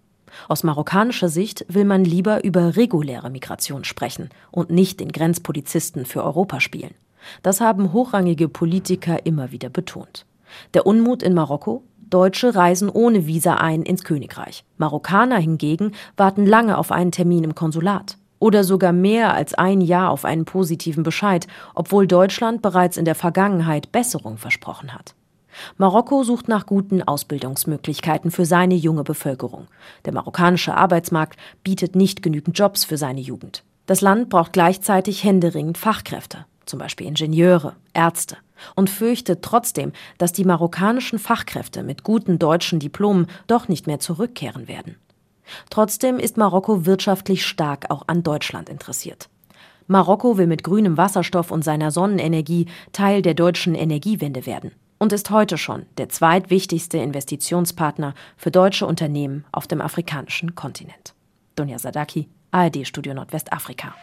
Aus 0.48 0.64
marokkanischer 0.64 1.30
Sicht 1.30 1.66
will 1.68 1.86
man 1.86 2.06
lieber 2.06 2.44
über 2.44 2.76
reguläre 2.76 3.30
Migration 3.30 3.84
sprechen 3.84 4.30
und 4.52 4.70
nicht 4.70 5.00
den 5.00 5.12
Grenzpolizisten 5.12 6.06
für 6.06 6.24
Europa 6.24 6.60
spielen. 6.60 6.94
Das 7.42 7.62
haben 7.62 7.94
hochrangige 7.94 8.48
Politiker 8.48 9.26
immer 9.26 9.52
wieder 9.52 9.70
betont. 9.70 10.26
Der 10.74 10.86
Unmut 10.86 11.24
in 11.24 11.34
Marokko? 11.34 11.84
Deutsche 12.10 12.54
reisen 12.54 12.90
ohne 12.90 13.26
Visa 13.26 13.56
ein 13.56 13.82
ins 13.82 14.04
Königreich. 14.04 14.64
Marokkaner 14.78 15.38
hingegen 15.38 15.94
warten 16.18 16.46
lange 16.46 16.78
auf 16.78 16.92
einen 16.92 17.12
Termin 17.12 17.44
im 17.44 17.56
Konsulat. 17.56 18.18
Oder 18.38 18.64
sogar 18.64 18.92
mehr 18.92 19.34
als 19.34 19.54
ein 19.54 19.82
Jahr 19.82 20.12
auf 20.12 20.24
einen 20.24 20.46
positiven 20.46 21.04
Bescheid, 21.04 21.48
obwohl 21.74 22.06
Deutschland 22.06 22.62
bereits 22.62 22.98
in 22.98 23.06
der 23.06 23.16
Vergangenheit 23.16 23.92
Besserung 23.92 24.38
versprochen 24.38 24.94
hat. 24.94 25.16
Marokko 25.78 26.24
sucht 26.24 26.48
nach 26.48 26.66
guten 26.66 27.02
Ausbildungsmöglichkeiten 27.02 28.32
für 28.32 28.46
seine 28.46 28.76
junge 28.76 29.04
Bevölkerung. 29.04 29.68
Der 30.06 30.14
marokkanische 30.14 30.76
Arbeitsmarkt 30.76 31.40
bietet 31.64 31.96
nicht 31.96 32.22
genügend 32.22 32.58
Jobs 32.58 32.84
für 32.84 32.98
seine 32.98 33.22
Jugend. 33.22 33.64
Das 33.86 34.02
Land 34.02 34.30
braucht 34.30 34.54
gleichzeitig 34.54 35.24
händeringend 35.24 35.78
Fachkräfte, 35.78 36.46
zum 36.66 36.80
Beispiel 36.80 37.08
Ingenieure, 37.08 37.76
Ärzte, 37.94 38.38
und 38.76 38.90
fürchtet 38.90 39.42
trotzdem, 39.42 39.92
dass 40.18 40.32
die 40.32 40.46
marokkanischen 40.46 41.20
Fachkräfte 41.20 41.84
mit 41.84 42.04
guten 42.04 42.40
deutschen 42.40 42.80
Diplomen 42.80 43.28
doch 43.48 43.68
nicht 43.68 43.86
mehr 43.86 44.00
zurückkehren 44.00 44.68
werden. 44.68 44.96
Trotzdem 45.70 46.18
ist 46.18 46.38
Marokko 46.38 46.86
wirtschaftlich 46.86 47.46
stark 47.46 47.92
auch 47.92 48.04
an 48.08 48.24
Deutschland 48.24 48.70
interessiert. 48.70 49.30
Marokko 49.88 50.40
will 50.40 50.48
mit 50.48 50.64
grünem 50.64 50.98
Wasserstoff 50.98 51.52
und 51.52 51.64
seiner 51.64 51.92
Sonnenenergie 51.92 52.66
Teil 52.92 53.22
der 53.22 53.36
deutschen 53.36 53.76
Energiewende 53.76 54.48
werden 54.48 54.72
und 54.98 55.14
ist 55.14 55.30
heute 55.30 55.58
schon 55.58 55.86
der 55.98 56.10
zweitwichtigste 56.10 56.98
Investitionspartner 56.98 58.14
für 58.38 58.52
deutsche 58.52 58.86
Unternehmen 58.86 59.46
auf 59.52 59.68
dem 59.68 59.82
afrikanischen 59.82 60.56
Kontinent. 60.56 61.14
Dunja 61.56 61.80
Sadaki, 61.80 62.28
ARD 62.52 62.88
Studio 62.88 63.14
Nordwestafrika. 63.14 63.96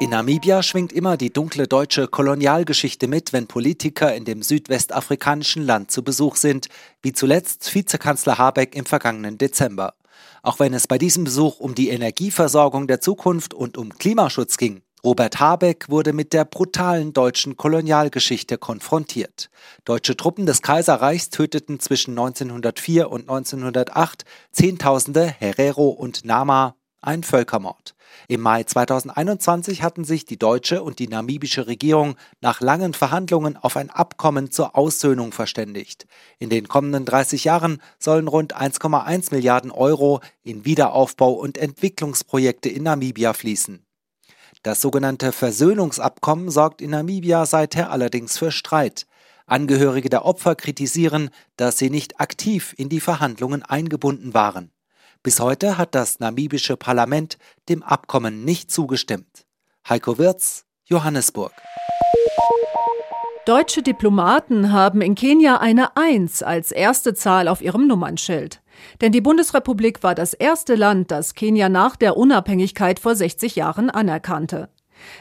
In 0.00 0.10
Namibia 0.10 0.62
schwingt 0.62 0.92
immer 0.92 1.16
die 1.16 1.32
dunkle 1.32 1.66
deutsche 1.66 2.06
Kolonialgeschichte 2.06 3.08
mit, 3.08 3.32
wenn 3.32 3.48
Politiker 3.48 4.14
in 4.14 4.24
dem 4.24 4.42
südwestafrikanischen 4.42 5.64
Land 5.64 5.90
zu 5.90 6.04
Besuch 6.04 6.36
sind, 6.36 6.68
wie 7.02 7.12
zuletzt 7.12 7.74
Vizekanzler 7.74 8.38
Habeck 8.38 8.76
im 8.76 8.86
vergangenen 8.86 9.38
Dezember. 9.38 9.94
Auch 10.42 10.60
wenn 10.60 10.72
es 10.72 10.86
bei 10.86 10.98
diesem 10.98 11.24
Besuch 11.24 11.58
um 11.58 11.74
die 11.74 11.88
Energieversorgung 11.88 12.86
der 12.86 13.00
Zukunft 13.00 13.54
und 13.54 13.76
um 13.76 13.90
Klimaschutz 13.90 14.56
ging, 14.56 14.82
Robert 15.04 15.38
Habeck 15.38 15.88
wurde 15.88 16.12
mit 16.12 16.32
der 16.32 16.44
brutalen 16.44 17.12
deutschen 17.12 17.56
Kolonialgeschichte 17.56 18.58
konfrontiert. 18.58 19.48
Deutsche 19.84 20.16
Truppen 20.16 20.44
des 20.44 20.60
Kaiserreichs 20.60 21.30
töteten 21.30 21.78
zwischen 21.78 22.18
1904 22.18 23.08
und 23.08 23.28
1908 23.28 24.24
Zehntausende 24.50 25.26
Herero 25.26 25.88
und 25.90 26.24
Nama, 26.24 26.74
ein 27.00 27.22
Völkermord. 27.22 27.94
Im 28.26 28.40
Mai 28.40 28.64
2021 28.64 29.82
hatten 29.84 30.02
sich 30.02 30.24
die 30.24 30.38
deutsche 30.38 30.82
und 30.82 30.98
die 30.98 31.06
namibische 31.06 31.68
Regierung 31.68 32.16
nach 32.40 32.60
langen 32.60 32.92
Verhandlungen 32.92 33.56
auf 33.56 33.76
ein 33.76 33.90
Abkommen 33.90 34.50
zur 34.50 34.76
Aussöhnung 34.76 35.30
verständigt. 35.30 36.06
In 36.40 36.50
den 36.50 36.66
kommenden 36.66 37.04
30 37.04 37.44
Jahren 37.44 37.80
sollen 38.00 38.26
rund 38.26 38.56
1,1 38.56 39.32
Milliarden 39.32 39.70
Euro 39.70 40.20
in 40.42 40.64
Wiederaufbau 40.64 41.30
und 41.32 41.56
Entwicklungsprojekte 41.56 42.68
in 42.68 42.82
Namibia 42.82 43.32
fließen. 43.32 43.84
Das 44.62 44.80
sogenannte 44.80 45.32
Versöhnungsabkommen 45.32 46.50
sorgt 46.50 46.82
in 46.82 46.90
Namibia 46.90 47.46
seither 47.46 47.90
allerdings 47.90 48.38
für 48.38 48.50
Streit. 48.50 49.06
Angehörige 49.46 50.10
der 50.10 50.24
Opfer 50.24 50.56
kritisieren, 50.56 51.30
dass 51.56 51.78
sie 51.78 51.90
nicht 51.90 52.20
aktiv 52.20 52.74
in 52.76 52.88
die 52.88 53.00
Verhandlungen 53.00 53.62
eingebunden 53.62 54.34
waren. 54.34 54.70
Bis 55.22 55.40
heute 55.40 55.78
hat 55.78 55.94
das 55.94 56.20
namibische 56.20 56.76
Parlament 56.76 57.38
dem 57.68 57.82
Abkommen 57.82 58.44
nicht 58.44 58.70
zugestimmt. 58.70 59.46
Heiko 59.88 60.18
Wirz, 60.18 60.64
Johannesburg. 60.84 61.52
Deutsche 63.46 63.82
Diplomaten 63.82 64.72
haben 64.72 65.00
in 65.00 65.14
Kenia 65.14 65.56
eine 65.56 65.96
Eins 65.96 66.42
als 66.42 66.70
erste 66.70 67.14
Zahl 67.14 67.48
auf 67.48 67.62
ihrem 67.62 67.86
Nummernschild. 67.86 68.60
Denn 69.00 69.12
die 69.12 69.20
Bundesrepublik 69.20 70.02
war 70.02 70.14
das 70.14 70.34
erste 70.34 70.74
Land, 70.74 71.10
das 71.10 71.34
Kenia 71.34 71.68
nach 71.68 71.96
der 71.96 72.16
Unabhängigkeit 72.16 72.98
vor 72.98 73.14
60 73.14 73.56
Jahren 73.56 73.90
anerkannte. 73.90 74.68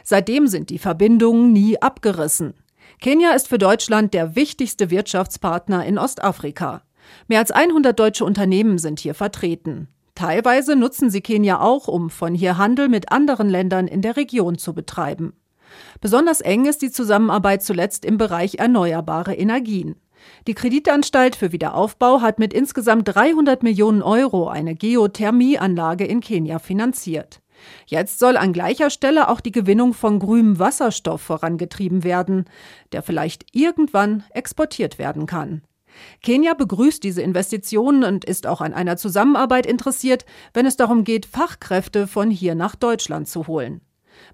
Seitdem 0.03 0.47
sind 0.47 0.69
die 0.69 0.79
Verbindungen 0.79 1.53
nie 1.53 1.81
abgerissen. 1.81 2.53
Kenia 2.99 3.31
ist 3.31 3.47
für 3.47 3.59
Deutschland 3.59 4.13
der 4.13 4.35
wichtigste 4.35 4.89
Wirtschaftspartner 4.89 5.85
in 5.85 5.97
Ostafrika. 5.97 6.81
Mehr 7.27 7.39
als 7.39 7.51
100 7.51 7.97
deutsche 7.97 8.25
Unternehmen 8.25 8.79
sind 8.79 8.99
hier 8.99 9.13
vertreten. 9.13 9.87
Teilweise 10.15 10.75
nutzen 10.75 11.11
sie 11.11 11.21
Kenia 11.21 11.61
auch, 11.61 11.87
um 11.87 12.09
von 12.09 12.33
hier 12.33 12.57
Handel 12.57 12.89
mit 12.89 13.11
anderen 13.11 13.49
Ländern 13.49 13.87
in 13.87 14.01
der 14.01 14.17
Region 14.17 14.57
zu 14.57 14.73
betreiben. 14.73 15.33
Besonders 16.01 16.41
eng 16.41 16.65
ist 16.65 16.81
die 16.81 16.91
Zusammenarbeit 16.91 17.61
zuletzt 17.61 18.03
im 18.03 18.17
Bereich 18.17 18.55
erneuerbare 18.55 19.35
Energien. 19.35 19.95
Die 20.47 20.53
Kreditanstalt 20.53 21.35
für 21.35 21.51
Wiederaufbau 21.51 22.21
hat 22.21 22.39
mit 22.39 22.53
insgesamt 22.53 23.07
300 23.07 23.63
Millionen 23.63 24.01
Euro 24.01 24.47
eine 24.47 24.75
Geothermieanlage 24.75 26.05
in 26.05 26.21
Kenia 26.21 26.59
finanziert. 26.59 27.41
Jetzt 27.85 28.19
soll 28.19 28.37
an 28.37 28.53
gleicher 28.53 28.89
Stelle 28.89 29.29
auch 29.29 29.41
die 29.41 29.51
Gewinnung 29.51 29.93
von 29.93 30.19
grünem 30.19 30.59
Wasserstoff 30.59 31.21
vorangetrieben 31.21 32.03
werden, 32.03 32.45
der 32.91 33.01
vielleicht 33.01 33.45
irgendwann 33.51 34.23
exportiert 34.31 34.99
werden 34.99 35.25
kann. 35.25 35.63
Kenia 36.21 36.53
begrüßt 36.53 37.03
diese 37.03 37.21
Investitionen 37.21 38.03
und 38.03 38.25
ist 38.25 38.45
auch 38.45 38.61
an 38.61 38.73
einer 38.73 38.97
Zusammenarbeit 38.97 39.65
interessiert, 39.65 40.25
wenn 40.53 40.65
es 40.65 40.77
darum 40.77 41.03
geht, 41.03 41.25
Fachkräfte 41.25 42.07
von 42.07 42.29
hier 42.29 42.55
nach 42.55 42.75
Deutschland 42.75 43.27
zu 43.27 43.47
holen. 43.47 43.81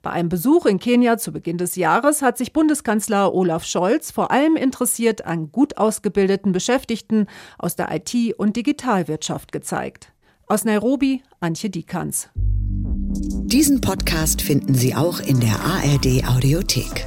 Bei 0.01 0.11
einem 0.11 0.29
Besuch 0.29 0.65
in 0.65 0.79
Kenia 0.79 1.17
zu 1.17 1.31
Beginn 1.31 1.57
des 1.57 1.75
Jahres 1.75 2.21
hat 2.21 2.37
sich 2.37 2.53
Bundeskanzler 2.53 3.33
Olaf 3.33 3.65
Scholz 3.65 4.11
vor 4.11 4.31
allem 4.31 4.55
interessiert 4.55 5.25
an 5.25 5.51
gut 5.51 5.77
ausgebildeten 5.77 6.51
Beschäftigten 6.51 7.27
aus 7.57 7.75
der 7.75 7.89
IT- 7.91 8.33
und 8.37 8.55
Digitalwirtschaft 8.55 9.51
gezeigt. 9.51 10.11
Aus 10.47 10.65
Nairobi, 10.65 11.23
Antje 11.39 11.69
Diekanz. 11.69 12.29
Diesen 12.35 13.81
Podcast 13.81 14.41
finden 14.41 14.73
Sie 14.73 14.95
auch 14.95 15.19
in 15.19 15.39
der 15.39 15.59
ARD 15.59 16.27
Audiothek. 16.27 17.05